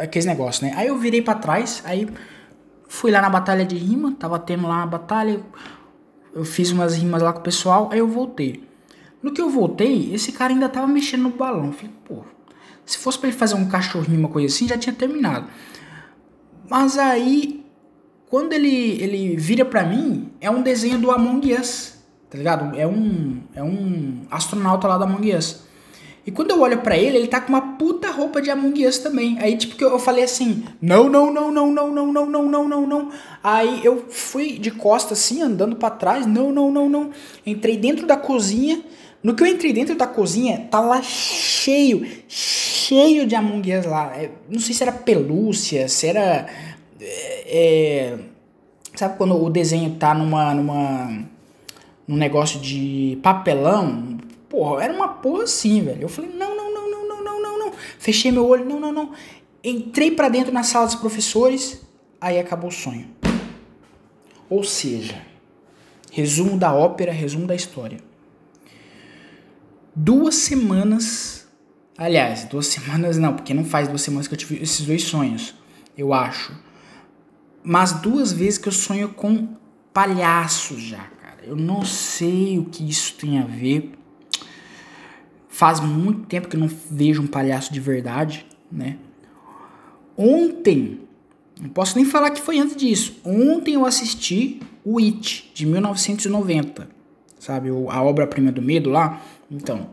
aqueles 0.00 0.26
negócios, 0.26 0.62
né? 0.62 0.72
Aí 0.76 0.88
eu 0.88 0.98
virei 0.98 1.22
para 1.22 1.34
trás, 1.34 1.82
aí 1.84 2.06
fui 2.88 3.10
lá 3.10 3.20
na 3.20 3.28
batalha 3.28 3.64
de 3.64 3.76
rima, 3.76 4.12
tava 4.18 4.38
tendo 4.38 4.66
lá 4.66 4.82
a 4.82 4.86
batalha. 4.86 5.40
Eu 6.34 6.44
fiz 6.44 6.72
umas 6.72 6.96
rimas 6.96 7.22
lá 7.22 7.32
com 7.32 7.40
o 7.40 7.42
pessoal, 7.42 7.88
aí 7.92 7.98
eu 7.98 8.08
voltei. 8.08 8.66
No 9.22 9.32
que 9.32 9.40
eu 9.40 9.50
voltei, 9.50 10.12
esse 10.14 10.32
cara 10.32 10.52
ainda 10.52 10.68
tava 10.68 10.86
mexendo 10.86 11.24
no 11.24 11.30
balão. 11.30 11.72
Falei, 11.72 11.92
pô, 12.04 12.24
se 12.86 12.98
fosse 12.98 13.18
para 13.18 13.28
ele 13.28 13.36
fazer 13.36 13.54
um 13.54 13.68
cachorrinho, 13.68 14.18
uma 14.18 14.28
coisa 14.28 14.52
assim, 14.52 14.66
já 14.66 14.78
tinha 14.78 14.94
terminado. 14.94 15.48
Mas 16.70 16.98
aí, 16.98 17.64
quando 18.28 18.52
ele, 18.52 19.02
ele 19.02 19.36
vira 19.36 19.64
pra 19.64 19.84
mim, 19.84 20.30
é 20.40 20.50
um 20.50 20.62
desenho 20.62 20.98
do 20.98 21.10
Among 21.10 21.52
Us, 21.54 21.98
tá 22.30 22.38
ligado? 22.38 22.76
É 22.76 22.86
um, 22.86 23.42
é 23.54 23.62
um 23.62 24.22
astronauta 24.30 24.86
lá 24.86 24.98
do 24.98 25.04
Among 25.04 25.34
Us. 25.34 25.67
E 26.28 26.30
quando 26.30 26.50
eu 26.50 26.60
olho 26.60 26.82
para 26.82 26.94
ele, 26.94 27.16
ele 27.16 27.26
tá 27.26 27.40
com 27.40 27.48
uma 27.48 27.78
puta 27.78 28.10
roupa 28.10 28.42
de 28.42 28.50
Among 28.50 28.86
Us 28.86 28.98
também. 28.98 29.38
Aí, 29.40 29.56
tipo, 29.56 29.74
que 29.76 29.82
eu, 29.82 29.88
eu 29.88 29.98
falei 29.98 30.24
assim: 30.24 30.62
não, 30.78 31.08
não, 31.08 31.32
não, 31.32 31.50
não, 31.50 31.72
não, 31.72 31.90
não, 31.90 32.12
não, 32.12 32.26
não, 32.26 32.44
não, 32.44 32.68
não, 32.68 32.86
não. 32.86 33.08
Aí 33.42 33.80
eu 33.82 34.04
fui 34.10 34.58
de 34.58 34.70
costas 34.70 35.20
assim, 35.20 35.40
andando 35.40 35.76
para 35.76 35.88
trás: 35.88 36.26
não, 36.26 36.52
não, 36.52 36.70
não, 36.70 36.86
não. 36.86 37.10
Entrei 37.46 37.78
dentro 37.78 38.06
da 38.06 38.14
cozinha. 38.14 38.82
No 39.22 39.34
que 39.34 39.42
eu 39.42 39.46
entrei 39.46 39.72
dentro 39.72 39.96
da 39.96 40.06
cozinha, 40.06 40.68
tava 40.70 41.00
cheio, 41.02 42.06
cheio 42.28 43.26
de 43.26 43.34
Among 43.34 43.78
Us 43.78 43.86
lá. 43.86 44.14
É, 44.14 44.30
não 44.50 44.60
sei 44.60 44.74
se 44.74 44.82
era 44.82 44.92
pelúcia, 44.92 45.88
se 45.88 46.08
era. 46.08 46.46
É, 47.00 47.46
é, 47.46 48.18
sabe 48.94 49.16
quando 49.16 49.42
o 49.42 49.48
desenho 49.48 49.94
tá 49.94 50.12
numa. 50.12 50.52
numa 50.52 51.26
num 52.06 52.16
negócio 52.16 52.58
de 52.58 53.18
papelão? 53.22 54.07
Porra, 54.48 54.84
era 54.84 54.92
uma 54.92 55.08
porra 55.08 55.44
assim, 55.44 55.82
velho. 55.82 56.02
Eu 56.02 56.08
falei, 56.08 56.30
não, 56.30 56.56
não, 56.56 56.72
não, 56.72 56.90
não, 56.90 57.08
não, 57.08 57.24
não, 57.24 57.42
não, 57.42 57.58
não. 57.58 57.72
Fechei 57.98 58.32
meu 58.32 58.46
olho, 58.46 58.64
não, 58.64 58.80
não, 58.80 58.92
não. 58.92 59.12
Entrei 59.62 60.10
para 60.10 60.28
dentro 60.28 60.52
na 60.52 60.62
sala 60.62 60.86
dos 60.86 60.94
professores, 60.94 61.80
aí 62.20 62.38
acabou 62.38 62.70
o 62.70 62.72
sonho. 62.72 63.08
Ou 64.48 64.64
seja, 64.64 65.22
resumo 66.10 66.56
da 66.56 66.72
ópera, 66.72 67.12
resumo 67.12 67.46
da 67.46 67.54
história. 67.54 67.98
Duas 69.94 70.36
semanas 70.36 71.38
Aliás, 71.98 72.44
duas 72.44 72.68
semanas 72.68 73.18
não, 73.18 73.34
porque 73.34 73.52
não 73.52 73.64
faz 73.64 73.88
duas 73.88 74.02
semanas 74.02 74.28
que 74.28 74.34
eu 74.34 74.38
tive 74.38 74.62
esses 74.62 74.86
dois 74.86 75.02
sonhos, 75.02 75.52
eu 75.96 76.14
acho. 76.14 76.54
Mas 77.64 77.92
duas 77.92 78.32
vezes 78.32 78.56
que 78.56 78.68
eu 78.68 78.72
sonho 78.72 79.08
com 79.08 79.48
palhaços 79.92 80.80
já, 80.80 81.02
cara. 81.20 81.38
Eu 81.42 81.56
não 81.56 81.84
sei 81.84 82.56
o 82.56 82.66
que 82.66 82.88
isso 82.88 83.14
tem 83.14 83.40
a 83.40 83.42
ver. 83.42 83.97
Faz 85.58 85.80
muito 85.80 86.24
tempo 86.26 86.46
que 86.46 86.54
eu 86.54 86.60
não 86.60 86.70
vejo 86.88 87.20
um 87.20 87.26
palhaço 87.26 87.72
de 87.72 87.80
verdade, 87.80 88.46
né? 88.70 88.96
Ontem, 90.16 91.00
não 91.60 91.68
posso 91.68 91.96
nem 91.96 92.04
falar 92.04 92.30
que 92.30 92.40
foi 92.40 92.60
antes 92.60 92.76
disso. 92.76 93.16
Ontem 93.24 93.74
eu 93.74 93.84
assisti 93.84 94.60
o 94.84 95.00
It, 95.00 95.50
de 95.52 95.66
1990. 95.66 96.88
Sabe, 97.40 97.70
a 97.70 98.02
obra-prima 98.04 98.52
do 98.52 98.62
medo 98.62 98.88
lá? 98.88 99.20
Então, 99.50 99.88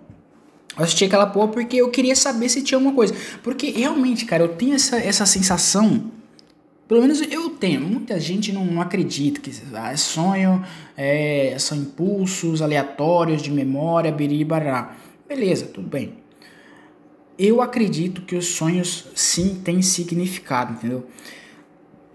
eu 0.78 0.84
assisti 0.84 1.06
aquela 1.06 1.26
porra 1.26 1.48
porque 1.48 1.78
eu 1.78 1.90
queria 1.90 2.16
saber 2.16 2.48
se 2.48 2.62
tinha 2.62 2.78
alguma 2.78 2.94
coisa. 2.94 3.16
Porque 3.42 3.72
realmente, 3.72 4.24
cara, 4.24 4.44
eu 4.44 4.50
tenho 4.50 4.76
essa, 4.76 4.98
essa 4.98 5.26
sensação. 5.26 6.12
Pelo 6.88 7.02
menos 7.02 7.20
eu 7.22 7.50
tenho. 7.50 7.82
Muita 7.82 8.20
gente 8.20 8.54
não, 8.54 8.66
não 8.66 8.84
acredita 8.84 9.40
que 9.40 9.52
ah, 9.74 9.92
é 9.92 9.98
sonho, 9.98 10.64
é, 10.96 11.56
são 11.58 11.76
impulsos 11.76 12.62
aleatórios 12.62 13.42
de 13.42 13.50
memória, 13.50 14.12
biribará. 14.12 14.96
Beleza, 15.28 15.66
tudo 15.66 15.88
bem. 15.88 16.14
Eu 17.38 17.62
acredito 17.62 18.22
que 18.22 18.36
os 18.36 18.46
sonhos 18.46 19.08
sim 19.16 19.56
têm 19.64 19.82
significado, 19.82 20.74
entendeu? 20.74 21.08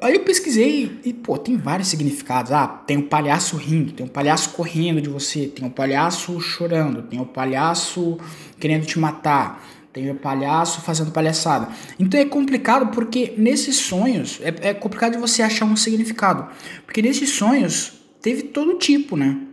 Aí 0.01 0.15
eu 0.15 0.21
pesquisei 0.21 0.99
e, 1.05 1.13
pô, 1.13 1.37
tem 1.37 1.57
vários 1.57 1.89
significados. 1.89 2.53
Ah, 2.53 2.67
tem 2.67 2.97
o 2.97 3.01
um 3.01 3.09
palhaço 3.09 3.57
rindo, 3.57 3.93
tem 3.93 4.07
o 4.07 4.09
um 4.09 4.13
palhaço 4.13 4.51
correndo 4.51 5.03
de 5.03 5.11
você, 5.11 5.47
tem 5.47 5.65
o 5.65 5.69
um 5.69 5.71
palhaço 5.71 6.41
chorando, 6.41 7.03
tem 7.03 7.21
o 7.21 7.27
palhaço 7.27 8.17
querendo 8.59 8.87
te 8.87 8.99
matar, 8.99 9.63
tem 9.93 10.11
o 10.11 10.15
palhaço 10.15 10.81
fazendo 10.81 11.11
palhaçada. 11.11 11.69
Então 11.99 12.19
é 12.19 12.25
complicado 12.25 12.93
porque 12.93 13.35
nesses 13.37 13.77
sonhos, 13.77 14.41
é, 14.41 14.71
é 14.71 14.75
complicado 14.75 15.13
de 15.13 15.19
você 15.19 15.43
achar 15.43 15.67
um 15.67 15.77
significado. 15.77 16.49
Porque 16.87 17.03
nesses 17.03 17.31
sonhos 17.31 18.01
teve 18.23 18.45
todo 18.45 18.79
tipo, 18.79 19.17
né? 19.17 19.50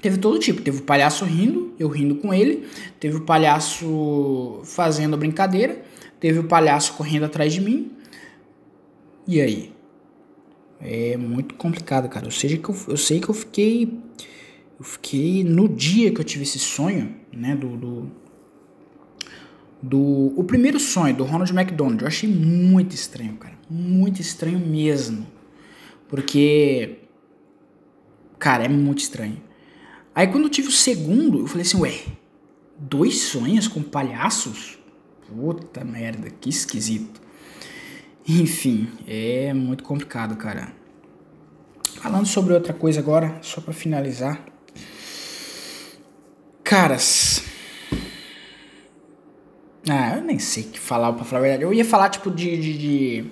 Teve 0.00 0.18
todo 0.18 0.38
tipo. 0.38 0.62
Teve 0.62 0.78
o 0.78 0.82
palhaço 0.82 1.24
rindo, 1.24 1.74
eu 1.78 1.88
rindo 1.88 2.16
com 2.16 2.32
ele. 2.32 2.66
Teve 3.00 3.16
o 3.16 3.20
palhaço 3.22 4.60
fazendo 4.64 5.16
brincadeira. 5.16 5.82
Teve 6.20 6.38
o 6.40 6.44
palhaço 6.44 6.94
correndo 6.94 7.24
atrás 7.24 7.52
de 7.52 7.60
mim. 7.60 7.92
E 9.26 9.40
aí? 9.40 9.72
É 10.80 11.16
muito 11.16 11.54
complicado, 11.54 12.08
cara. 12.08 12.26
Eu 12.26 12.30
sei 12.30 12.56
que 12.56 12.68
eu, 12.68 12.76
eu 12.88 12.96
sei 12.96 13.20
que 13.20 13.28
eu 13.28 13.34
fiquei. 13.34 14.00
Eu 14.78 14.84
fiquei 14.84 15.42
no 15.42 15.68
dia 15.68 16.12
que 16.12 16.20
eu 16.20 16.24
tive 16.24 16.44
esse 16.44 16.58
sonho, 16.58 17.16
né? 17.32 17.56
Do. 17.56 17.76
do, 17.76 18.10
do 19.82 20.32
o 20.36 20.44
primeiro 20.44 20.78
sonho 20.78 21.14
do 21.14 21.24
Ronald 21.24 21.52
McDonald. 21.52 22.00
Eu 22.00 22.08
achei 22.08 22.28
muito 22.28 22.94
estranho, 22.94 23.34
cara. 23.36 23.54
Muito 23.68 24.20
estranho 24.20 24.58
mesmo. 24.58 25.26
Porque. 26.08 26.98
Cara, 28.38 28.64
é 28.64 28.68
muito 28.68 29.00
estranho. 29.00 29.47
Aí 30.18 30.26
quando 30.26 30.46
eu 30.46 30.50
tive 30.50 30.66
o 30.66 30.72
segundo, 30.72 31.38
eu 31.38 31.46
falei 31.46 31.62
assim, 31.64 31.80
ué, 31.80 32.00
dois 32.76 33.20
sonhos 33.20 33.68
com 33.68 33.80
palhaços? 33.80 34.76
Puta 35.28 35.84
merda, 35.84 36.28
que 36.28 36.48
esquisito. 36.48 37.22
Enfim, 38.28 38.88
é 39.06 39.54
muito 39.54 39.84
complicado, 39.84 40.34
cara. 40.34 40.72
Falando 42.02 42.26
sobre 42.26 42.52
outra 42.52 42.72
coisa 42.72 42.98
agora, 42.98 43.38
só 43.42 43.60
para 43.60 43.72
finalizar. 43.72 44.44
Caras. 46.64 47.44
Ah, 49.88 50.16
eu 50.16 50.22
nem 50.22 50.40
sei 50.40 50.64
o 50.64 50.66
que 50.70 50.80
falar 50.80 51.12
pra 51.12 51.24
falar 51.24 51.38
a 51.38 51.42
verdade. 51.42 51.62
Eu 51.62 51.72
ia 51.72 51.84
falar 51.84 52.08
tipo 52.08 52.28
de. 52.28 52.56
de, 52.56 52.76
de, 52.76 53.30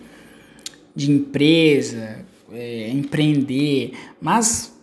de 0.94 1.10
empresa, 1.10 2.24
é, 2.52 2.88
empreender, 2.90 3.90
mas. 4.20 4.75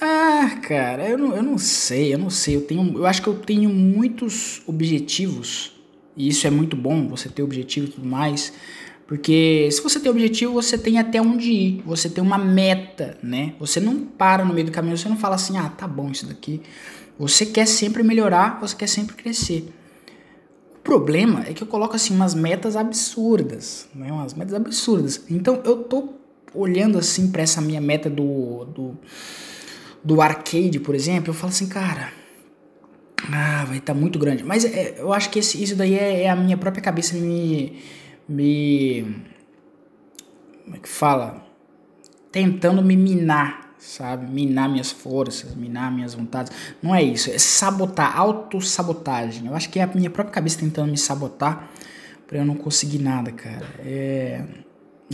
Ah, 0.00 0.58
cara, 0.62 1.08
eu 1.08 1.16
não, 1.16 1.34
eu 1.34 1.42
não 1.42 1.58
sei, 1.58 2.12
eu 2.12 2.18
não 2.18 2.30
sei. 2.30 2.56
Eu, 2.56 2.62
tenho, 2.62 2.98
eu 2.98 3.06
acho 3.06 3.22
que 3.22 3.28
eu 3.28 3.34
tenho 3.34 3.70
muitos 3.70 4.62
objetivos, 4.66 5.72
e 6.16 6.28
isso 6.28 6.46
é 6.46 6.50
muito 6.50 6.76
bom, 6.76 7.08
você 7.08 7.28
ter 7.28 7.42
objetivo 7.42 7.86
e 7.86 7.90
tudo 7.90 8.06
mais. 8.06 8.52
Porque 9.06 9.68
se 9.70 9.80
você 9.80 10.00
tem 10.00 10.10
objetivo, 10.10 10.52
você 10.52 10.76
tem 10.76 10.98
até 10.98 11.20
onde 11.20 11.52
ir, 11.52 11.82
você 11.86 12.08
tem 12.10 12.22
uma 12.22 12.36
meta, 12.36 13.16
né? 13.22 13.54
Você 13.60 13.78
não 13.78 14.00
para 14.00 14.44
no 14.44 14.52
meio 14.52 14.66
do 14.66 14.72
caminho, 14.72 14.98
você 14.98 15.08
não 15.08 15.16
fala 15.16 15.36
assim, 15.36 15.56
ah, 15.56 15.68
tá 15.68 15.86
bom 15.86 16.10
isso 16.10 16.26
daqui. 16.26 16.60
Você 17.18 17.46
quer 17.46 17.66
sempre 17.66 18.02
melhorar, 18.02 18.58
você 18.60 18.74
quer 18.74 18.88
sempre 18.88 19.14
crescer. 19.14 19.72
O 20.74 20.78
problema 20.80 21.44
é 21.46 21.52
que 21.52 21.62
eu 21.62 21.66
coloco 21.66 21.94
assim 21.94 22.14
umas 22.14 22.34
metas 22.34 22.76
absurdas, 22.76 23.88
né? 23.94 24.10
Umas 24.10 24.34
metas 24.34 24.54
absurdas. 24.54 25.24
Então 25.30 25.62
eu 25.64 25.84
tô 25.84 26.14
olhando 26.52 26.98
assim 26.98 27.30
para 27.30 27.42
essa 27.42 27.60
minha 27.60 27.80
meta 27.80 28.10
do, 28.10 28.64
do, 28.64 28.98
do 30.02 30.20
arcade, 30.20 30.78
por 30.80 30.94
exemplo, 30.94 31.30
eu 31.30 31.34
falo 31.34 31.50
assim, 31.50 31.68
cara, 31.68 32.12
ah, 33.32 33.64
vai 33.66 33.78
estar 33.78 33.94
tá 33.94 33.98
muito 33.98 34.18
grande. 34.18 34.44
Mas 34.44 34.64
é, 34.64 34.96
eu 34.98 35.12
acho 35.12 35.30
que 35.30 35.38
esse, 35.38 35.62
isso 35.62 35.74
daí 35.74 35.94
é, 35.94 36.22
é 36.22 36.30
a 36.30 36.36
minha 36.36 36.56
própria 36.56 36.82
cabeça 36.82 37.16
me 37.16 37.82
me. 38.28 39.02
Como 40.64 40.76
é 40.76 40.78
que 40.78 40.88
fala? 40.88 41.46
Tentando 42.32 42.82
me 42.82 42.96
minar, 42.96 43.74
sabe? 43.78 44.26
Minar 44.26 44.68
minhas 44.68 44.90
forças, 44.90 45.54
minar 45.54 45.92
minhas 45.92 46.14
vontades. 46.14 46.52
Não 46.82 46.94
é 46.94 47.02
isso, 47.02 47.30
é 47.30 47.38
sabotar, 47.38 48.18
autossabotagem. 48.18 49.46
Eu 49.46 49.54
acho 49.54 49.70
que 49.70 49.78
é 49.78 49.84
a 49.84 49.86
minha 49.86 50.10
própria 50.10 50.34
cabeça 50.34 50.58
tentando 50.58 50.90
me 50.90 50.98
sabotar 50.98 51.70
pra 52.26 52.38
eu 52.38 52.44
não 52.44 52.56
conseguir 52.56 52.98
nada, 52.98 53.30
cara. 53.30 53.66
É, 53.78 54.42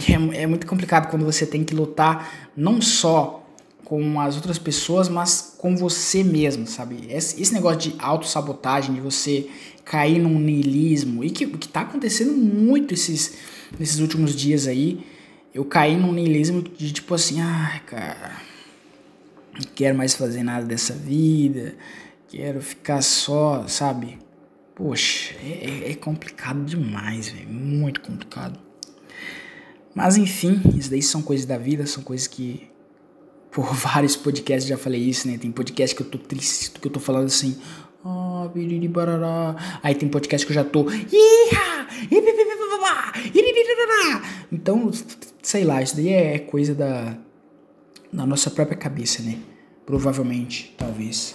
é, 0.08 0.42
é 0.42 0.46
muito 0.46 0.66
complicado 0.66 1.10
quando 1.10 1.24
você 1.24 1.46
tem 1.46 1.62
que 1.62 1.74
lutar 1.74 2.50
não 2.56 2.80
só 2.80 3.41
com 3.84 4.20
as 4.20 4.36
outras 4.36 4.58
pessoas, 4.58 5.08
mas 5.08 5.54
com 5.58 5.76
você 5.76 6.22
mesmo, 6.22 6.66
sabe? 6.66 7.06
Esse, 7.08 7.52
negócio 7.52 7.78
de 7.78 7.94
autossabotagem, 7.98 8.94
de 8.94 9.00
você 9.00 9.48
cair 9.84 10.18
num 10.18 10.38
niilismo, 10.38 11.24
e 11.24 11.30
que, 11.30 11.46
que 11.46 11.68
tá 11.68 11.82
acontecendo 11.82 12.32
muito 12.32 12.94
esses, 12.94 13.34
nesses 13.78 13.98
últimos 13.98 14.34
dias 14.34 14.66
aí. 14.66 15.04
Eu 15.52 15.64
caí 15.64 15.96
num 15.96 16.12
niilismo 16.12 16.62
de 16.62 16.92
tipo 16.92 17.14
assim, 17.14 17.40
ah, 17.40 17.80
cara, 17.86 18.40
não 19.52 19.70
quero 19.74 19.96
mais 19.96 20.14
fazer 20.14 20.42
nada 20.42 20.64
dessa 20.64 20.94
vida, 20.94 21.74
quero 22.28 22.62
ficar 22.62 23.02
só, 23.02 23.66
sabe? 23.68 24.18
Poxa, 24.74 25.34
é, 25.42 25.90
é 25.90 25.94
complicado 25.94 26.64
demais, 26.64 27.28
velho, 27.28 27.50
muito 27.50 28.00
complicado. 28.00 28.58
Mas 29.94 30.16
enfim, 30.16 30.62
isso 30.74 30.88
daí 30.88 31.02
são 31.02 31.20
coisas 31.20 31.44
da 31.44 31.58
vida, 31.58 31.84
são 31.84 32.02
coisas 32.02 32.26
que 32.26 32.70
por 33.52 33.72
vários 33.74 34.16
podcasts 34.16 34.66
já 34.66 34.78
falei 34.78 35.00
isso, 35.00 35.28
né? 35.28 35.38
Tem 35.38 35.52
podcast 35.52 35.94
que 35.94 36.02
eu 36.02 36.06
tô 36.06 36.18
triste, 36.18 36.70
que 36.70 36.88
eu 36.88 36.90
tô 36.90 36.98
falando 36.98 37.26
assim, 37.26 37.56
ah. 38.04 38.48
Aí 39.82 39.94
tem 39.94 40.08
podcast 40.08 40.46
que 40.46 40.52
eu 40.52 40.54
já 40.54 40.64
tô, 40.64 40.86
então, 44.50 44.90
sei 45.42 45.64
lá, 45.64 45.82
isso 45.82 45.94
daí 45.96 46.08
é 46.08 46.38
coisa 46.38 46.74
da, 46.74 47.16
da 48.12 48.26
nossa 48.26 48.50
própria 48.50 48.76
cabeça, 48.76 49.22
né? 49.22 49.36
Provavelmente, 49.84 50.74
talvez. 50.76 51.34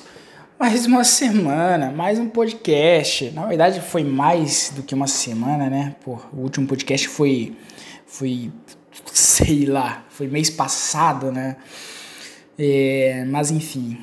Mais 0.59 0.87
uma 0.87 1.03
semana, 1.03 1.91
mais 1.91 2.17
um 2.17 2.27
podcast. 2.27 3.29
Na 3.31 3.45
verdade, 3.45 3.79
foi 3.79 4.03
mais 4.03 4.73
do 4.75 4.81
que 4.81 4.95
uma 4.95 5.07
semana, 5.07 5.69
né? 5.69 5.95
Pô, 6.03 6.19
o 6.33 6.41
último 6.41 6.65
podcast 6.65 7.07
foi, 7.07 7.55
foi, 8.07 8.51
sei 9.05 9.67
lá, 9.67 10.03
foi 10.09 10.27
mês 10.27 10.49
passado, 10.49 11.31
né? 11.31 11.57
É, 12.57 13.23
mas 13.25 13.51
enfim, 13.51 13.99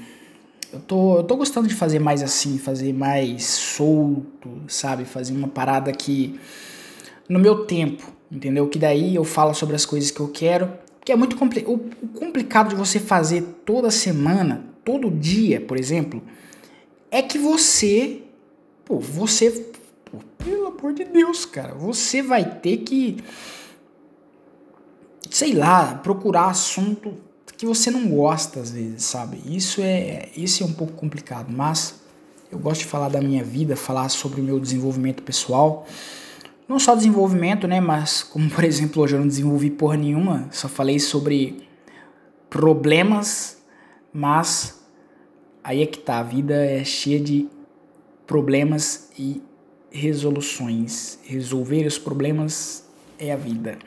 eu 0.73 0.81
tô, 0.81 1.17
eu 1.19 1.25
tô 1.25 1.37
gostando 1.37 1.67
de 1.67 1.75
fazer 1.75 1.99
mais 1.99 2.23
assim, 2.23 2.59
fazer 2.59 2.93
mais 2.93 3.45
solto, 3.45 4.62
sabe? 4.69 5.05
Fazer 5.05 5.33
uma 5.33 5.49
parada 5.49 5.93
que 5.93 6.38
no 7.29 7.38
meu 7.38 7.64
tempo, 7.64 8.12
entendeu? 8.31 8.69
Que 8.69 8.79
daí 8.79 9.14
eu 9.14 9.25
falo 9.25 9.55
sobre 9.55 9.75
as 9.75 9.85
coisas 9.85 10.11
que 10.11 10.21
eu 10.21 10.29
quero, 10.29 10.73
que 11.05 11.11
é 11.11 11.17
muito 11.17 11.37
compli 11.37 11.64
o, 11.67 11.75
o 12.03 12.09
complicado 12.09 12.69
de 12.69 12.75
você 12.75 13.01
fazer 13.01 13.43
toda 13.64 13.90
semana, 13.90 14.64
todo 14.85 15.11
dia, 15.11 15.61
por 15.61 15.79
exemplo, 15.79 16.23
é 17.11 17.23
que 17.23 17.38
você, 17.38 18.23
pô, 18.85 18.99
você, 18.99 19.51
pô, 20.05 20.19
pelo 20.38 20.67
amor 20.69 20.93
de 20.93 21.05
Deus, 21.05 21.45
cara, 21.45 21.75
você 21.75 22.23
vai 22.23 22.59
ter 22.61 22.79
que 22.79 23.17
sei 25.31 25.53
lá, 25.53 25.97
procurar 25.97 26.47
assunto 26.47 27.12
que 27.64 27.66
você 27.66 27.90
não 27.90 28.09
gosta 28.09 28.61
às 28.61 28.70
vezes, 28.72 29.05
sabe? 29.05 29.40
Isso 29.46 29.81
é, 29.81 30.29
isso 30.37 30.62
é 30.62 30.66
um 30.66 30.72
pouco 30.74 30.92
complicado, 30.92 31.50
mas 31.50 31.98
eu 32.53 32.59
gosto 32.59 32.81
de 32.81 32.87
falar 32.87 33.09
da 33.09 33.22
minha 33.22 33.42
vida, 33.42 33.74
falar 33.74 34.11
sobre 34.11 34.42
o 34.42 34.44
meu 34.44 34.61
desenvolvimento 34.61 35.22
pessoal. 35.22 35.87
Não 36.68 36.79
só 36.79 36.94
desenvolvimento, 36.94 37.66
né? 37.66 37.81
Mas, 37.81 38.22
como 38.22 38.50
por 38.50 38.64
exemplo, 38.64 39.03
hoje 39.03 39.14
eu 39.14 39.20
não 39.20 39.27
desenvolvi 39.27 39.70
porra 39.70 39.96
nenhuma, 39.96 40.46
só 40.53 40.68
falei 40.68 41.00
sobre 41.00 41.66
problemas, 42.50 43.57
mas 44.12 44.83
aí 45.62 45.83
é 45.83 45.87
que 45.87 45.98
tá, 45.98 46.18
a 46.18 46.22
vida 46.22 46.55
é 46.55 46.85
cheia 46.85 47.18
de 47.18 47.48
problemas 48.27 49.09
e 49.18 49.42
resoluções. 49.90 51.18
Resolver 51.24 51.87
os 51.87 51.96
problemas 51.96 52.85
é 53.18 53.33
a 53.33 53.37
vida. 53.37 53.79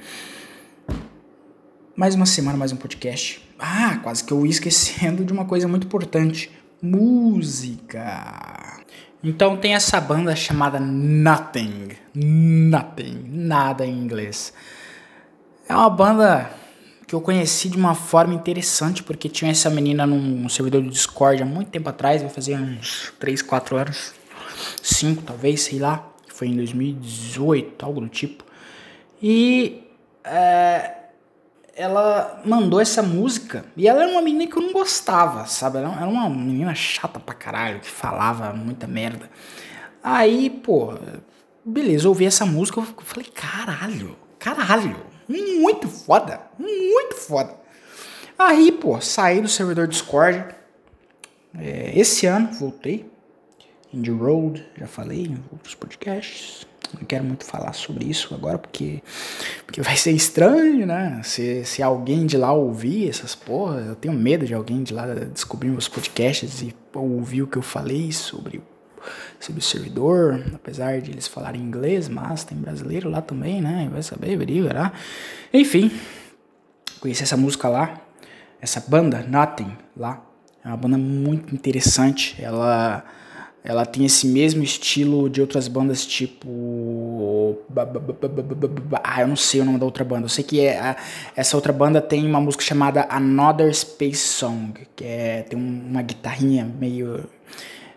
Mais 1.98 2.14
uma 2.14 2.28
semana, 2.28 2.56
mais 2.56 2.72
um 2.72 2.76
podcast. 2.76 3.42
Ah, 3.58 4.00
quase 4.04 4.24
que 4.24 4.32
eu 4.32 4.46
ia 4.46 4.52
esquecendo 4.52 5.26
de 5.26 5.34
uma 5.34 5.46
coisa 5.46 5.68
muito 5.68 5.88
importante: 5.88 6.52
música. 6.80 8.84
Então 9.24 9.58
tem 9.58 9.74
essa 9.74 10.00
banda 10.00 10.36
chamada 10.36 10.80
Nothing. 10.80 11.88
Nothing. 12.14 13.26
Nada 13.28 13.84
em 13.84 13.98
inglês. 13.98 14.54
É 15.68 15.76
uma 15.76 15.90
banda 15.90 16.52
que 17.08 17.16
eu 17.16 17.20
conheci 17.20 17.68
de 17.68 17.78
uma 17.78 17.96
forma 17.96 18.36
interessante, 18.36 19.02
porque 19.02 19.28
tinha 19.28 19.50
essa 19.50 19.72
menina 19.72 20.06
num 20.06 20.48
servidor 20.50 20.84
do 20.84 20.92
Discord 20.92 21.42
há 21.42 21.48
muito 21.48 21.72
tempo 21.72 21.90
atrás, 21.90 22.22
vai 22.22 22.30
fazer 22.30 22.60
uns 22.60 23.12
3, 23.20 23.42
4 23.42 23.76
anos, 23.76 24.14
5 24.84 25.24
talvez, 25.24 25.62
sei 25.62 25.80
lá, 25.80 26.08
foi 26.28 26.50
em 26.50 26.58
2018, 26.58 27.84
algo 27.84 28.02
do 28.02 28.08
tipo. 28.08 28.46
E 29.20 29.82
é, 30.24 31.07
ela 31.78 32.42
mandou 32.44 32.82
essa 32.82 33.04
música 33.04 33.64
e 33.78 33.88
ela 33.88 34.02
era 34.02 34.12
uma 34.12 34.22
menina 34.22 34.48
que 34.52 34.58
eu 34.58 34.64
não 34.64 34.74
gostava, 34.74 35.46
sabe? 35.46 35.78
Ela 35.78 35.96
era 35.96 36.08
uma 36.08 36.28
menina 36.28 36.74
chata 36.74 37.20
pra 37.20 37.36
caralho, 37.36 37.80
que 37.80 37.90
falava 37.90 38.52
muita 38.52 38.88
merda. 38.88 39.30
Aí, 40.04 40.50
pô, 40.50 40.98
beleza, 41.64 42.06
eu 42.06 42.10
ouvi 42.10 42.26
essa 42.26 42.48
música, 42.48 42.80
eu 42.80 42.86
falei, 43.04 43.30
caralho, 43.30 44.18
caralho, 44.40 44.98
muito 45.30 45.88
foda, 45.88 46.42
muito 46.58 47.16
foda. 47.16 47.56
Aí, 48.40 48.72
pô, 48.72 49.00
saí 49.00 49.40
do 49.40 49.48
servidor 49.48 49.88
Discord. 49.88 50.46
É, 51.60 51.92
esse 51.96 52.26
ano, 52.26 52.52
voltei. 52.54 53.10
Indie 53.94 54.12
Road, 54.12 54.68
já 54.78 54.88
falei 54.88 55.26
em 55.28 55.44
outros 55.52 55.76
podcasts. 55.76 56.68
Não 56.94 57.06
quero 57.06 57.24
muito 57.24 57.46
falar 57.46 57.74
sobre 57.74 58.06
isso 58.06 58.34
agora 58.34 58.58
porque, 58.58 59.02
porque 59.66 59.82
vai 59.82 59.98
ser 59.98 60.12
estranho, 60.12 60.86
né? 60.86 61.22
Se, 61.24 61.64
se 61.66 61.84
alguém 61.84 62.26
de 62.26 62.38
lá 62.38 62.52
ouvir 62.54 63.10
essas 63.10 63.36
porra, 63.36 63.80
eu 63.80 63.96
tenho 63.96 64.14
medo 64.14 64.46
de 64.46 64.54
alguém 64.54 64.84
de 64.84 64.94
lá 64.94 65.06
descobrir 65.34 65.70
meus 65.70 65.88
podcasts 65.88 66.62
e 66.62 66.74
ouvir 66.94 67.42
o 67.42 67.48
que 67.48 67.58
eu 67.58 67.62
falei 67.62 68.12
sobre, 68.12 68.62
sobre 69.40 69.60
o 69.60 69.64
servidor, 69.64 70.44
apesar 70.54 71.02
de 71.02 71.12
eles 71.12 71.28
falarem 71.28 71.62
inglês, 71.62 72.08
mas 72.08 72.44
tem 72.44 72.58
brasileiro 72.58 73.10
lá 73.10 73.22
também, 73.22 73.62
né? 73.62 73.90
Vai 73.92 74.02
saber, 74.02 74.38
verá. 74.38 74.94
Enfim, 75.54 75.92
conheci 77.00 77.24
essa 77.24 77.38
música 77.38 77.68
lá, 77.68 78.02
essa 78.62 78.84
banda, 78.88 79.26
Nothing, 79.28 79.78
lá. 79.96 80.24
É 80.64 80.68
uma 80.68 80.78
banda 80.78 80.98
muito 80.98 81.54
interessante. 81.54 82.36
Ela 82.40 83.06
ela 83.64 83.86
tem 83.86 84.06
esse 84.06 84.26
mesmo 84.28 84.64
estilo 84.64 85.30
de 85.30 85.42
outras 85.42 85.68
bandas 85.68 86.06
tipo. 86.06 87.58
Ah, 89.04 89.22
eu 89.22 89.28
não 89.28 89.36
sei 89.36 89.62
o 89.62 89.66
nome 89.66 89.78
da 89.78 89.86
outra 89.86 90.06
banda. 90.06 90.26
Eu 90.26 90.30
sei 90.30 90.44
que 90.44 90.62
é, 90.62 90.96
essa 91.36 91.58
outra 91.58 91.74
banda 91.74 92.02
tem 92.02 92.26
uma 92.26 92.40
música 92.40 92.64
chamada 92.64 93.06
Another 93.10 93.74
Space 93.76 94.26
Song, 94.26 94.74
que 94.96 95.04
é, 95.04 95.42
tem 95.50 95.60
uma 95.60 96.02
guitarrinha 96.02 96.66
meio. 96.80 97.26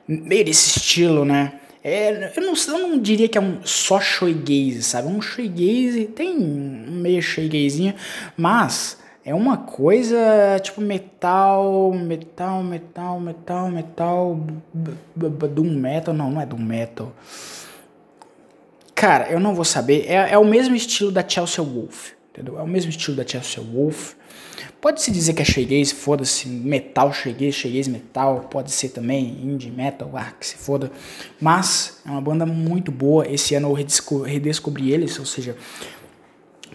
meio 0.08 0.44
desse 0.44 0.78
estilo, 0.78 1.24
né? 1.24 1.52
É, 1.82 2.32
eu, 2.36 2.42
não, 2.42 2.54
eu 2.54 2.88
não 2.88 2.98
diria 2.98 3.28
que 3.28 3.38
é 3.38 3.40
um 3.40 3.60
só 3.64 4.00
shoegaze, 4.00 4.82
sabe? 4.82 5.08
Um 5.08 5.22
shoegaze, 5.22 6.10
tem 6.14 6.36
um 6.36 7.00
meio 7.00 7.22
shoegazinho, 7.22 7.94
mas 8.36 8.99
é 9.24 9.34
uma 9.34 9.56
coisa 9.56 10.16
tipo 10.62 10.80
metal, 10.80 11.92
metal, 11.92 12.62
metal, 12.62 13.20
metal, 13.20 13.70
metal, 13.70 14.40
doom 15.14 15.74
metal, 15.74 16.14
não, 16.14 16.30
não 16.30 16.40
é 16.40 16.46
doom 16.46 16.58
metal. 16.58 17.12
Cara, 18.94 19.30
eu 19.30 19.40
não 19.40 19.54
vou 19.54 19.64
saber, 19.64 20.06
é, 20.06 20.32
é 20.32 20.38
o 20.38 20.44
mesmo 20.44 20.74
estilo 20.74 21.10
da 21.10 21.26
Chelsea 21.26 21.64
Wolf, 21.64 22.10
entendeu? 22.30 22.58
É 22.58 22.62
o 22.62 22.66
mesmo 22.66 22.90
estilo 22.90 23.16
da 23.16 23.26
Chelsea 23.26 23.62
Wolf. 23.62 24.14
Pode-se 24.80 25.10
dizer 25.10 25.34
que 25.34 25.42
é 25.42 25.44
shoegaze, 25.44 25.94
foda-se, 25.94 26.48
metal 26.48 27.12
shoegaze, 27.12 27.52
shoegaze 27.52 27.90
metal, 27.90 28.48
pode 28.50 28.70
ser 28.70 28.88
também 28.88 29.38
indie 29.42 29.70
metal, 29.70 30.10
ah, 30.14 30.32
que 30.38 30.46
se 30.46 30.56
foda. 30.56 30.90
Mas 31.38 32.00
é 32.06 32.10
uma 32.10 32.20
banda 32.20 32.46
muito 32.46 32.90
boa, 32.90 33.26
esse 33.26 33.54
ano 33.54 33.68
eu 33.68 34.24
redescobri 34.24 34.90
eles, 34.90 35.18
ou 35.18 35.26
seja, 35.26 35.54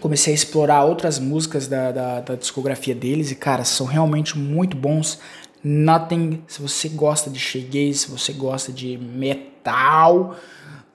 comecei 0.00 0.32
a 0.32 0.34
explorar 0.34 0.84
outras 0.84 1.18
músicas 1.18 1.66
da, 1.66 1.92
da, 1.92 2.20
da, 2.20 2.34
discografia 2.34 2.94
deles 2.94 3.30
e, 3.30 3.34
cara, 3.34 3.64
são 3.64 3.86
realmente 3.86 4.38
muito 4.38 4.76
bons. 4.76 5.18
Nothing, 5.62 6.42
se 6.46 6.60
você 6.60 6.88
gosta 6.88 7.30
de 7.30 7.38
shoegaze, 7.38 7.94
se 7.94 8.10
você 8.10 8.32
gosta 8.32 8.72
de 8.72 8.96
metal, 8.98 10.36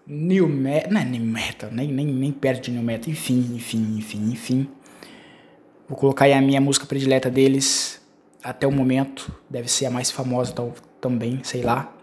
new 0.08 0.48
metal, 0.48 0.92
não 0.92 1.02
é 1.02 1.06
new 1.06 1.24
metal, 1.24 1.70
nem, 1.72 1.88
nem, 1.88 2.06
nem 2.06 2.32
perto 2.32 2.66
de 2.66 2.72
new 2.72 2.84
metal, 2.84 3.10
enfim, 3.10 3.52
enfim, 3.56 3.96
enfim, 3.98 4.32
enfim. 4.32 4.68
Vou 5.90 5.98
colocar 5.98 6.26
aí 6.26 6.34
a 6.34 6.42
minha 6.42 6.62
música 6.62 6.86
predileta 6.86 7.30
deles 7.30 8.02
até 8.44 8.66
o 8.66 8.72
momento, 8.72 9.32
deve 9.50 9.68
ser 9.68 9.88
a 9.88 9.92
mais 9.92 10.10
famosa 10.10 10.54
tal, 10.54 10.74
também, 11.02 11.42
sei 11.44 11.62
lá. 11.62 11.94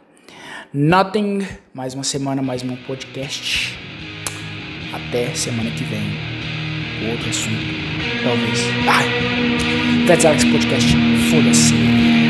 Nothing, 0.73 1.47
mais 1.73 1.95
uma 1.95 2.05
semana, 2.05 2.43
mais 2.43 2.63
um 2.63 2.77
podcast. 2.77 3.79
Até 4.93 5.35
semana 5.35 5.71
que 5.71 5.85
vem 5.85 6.38
outro 7.07 7.31
assunto. 7.31 7.65
Talvez. 8.23 8.61
Ah! 8.89 10.07
That's 10.07 10.25
Alex 10.25 10.45
Podcast. 10.45 10.95
Foda-se. 11.31 12.28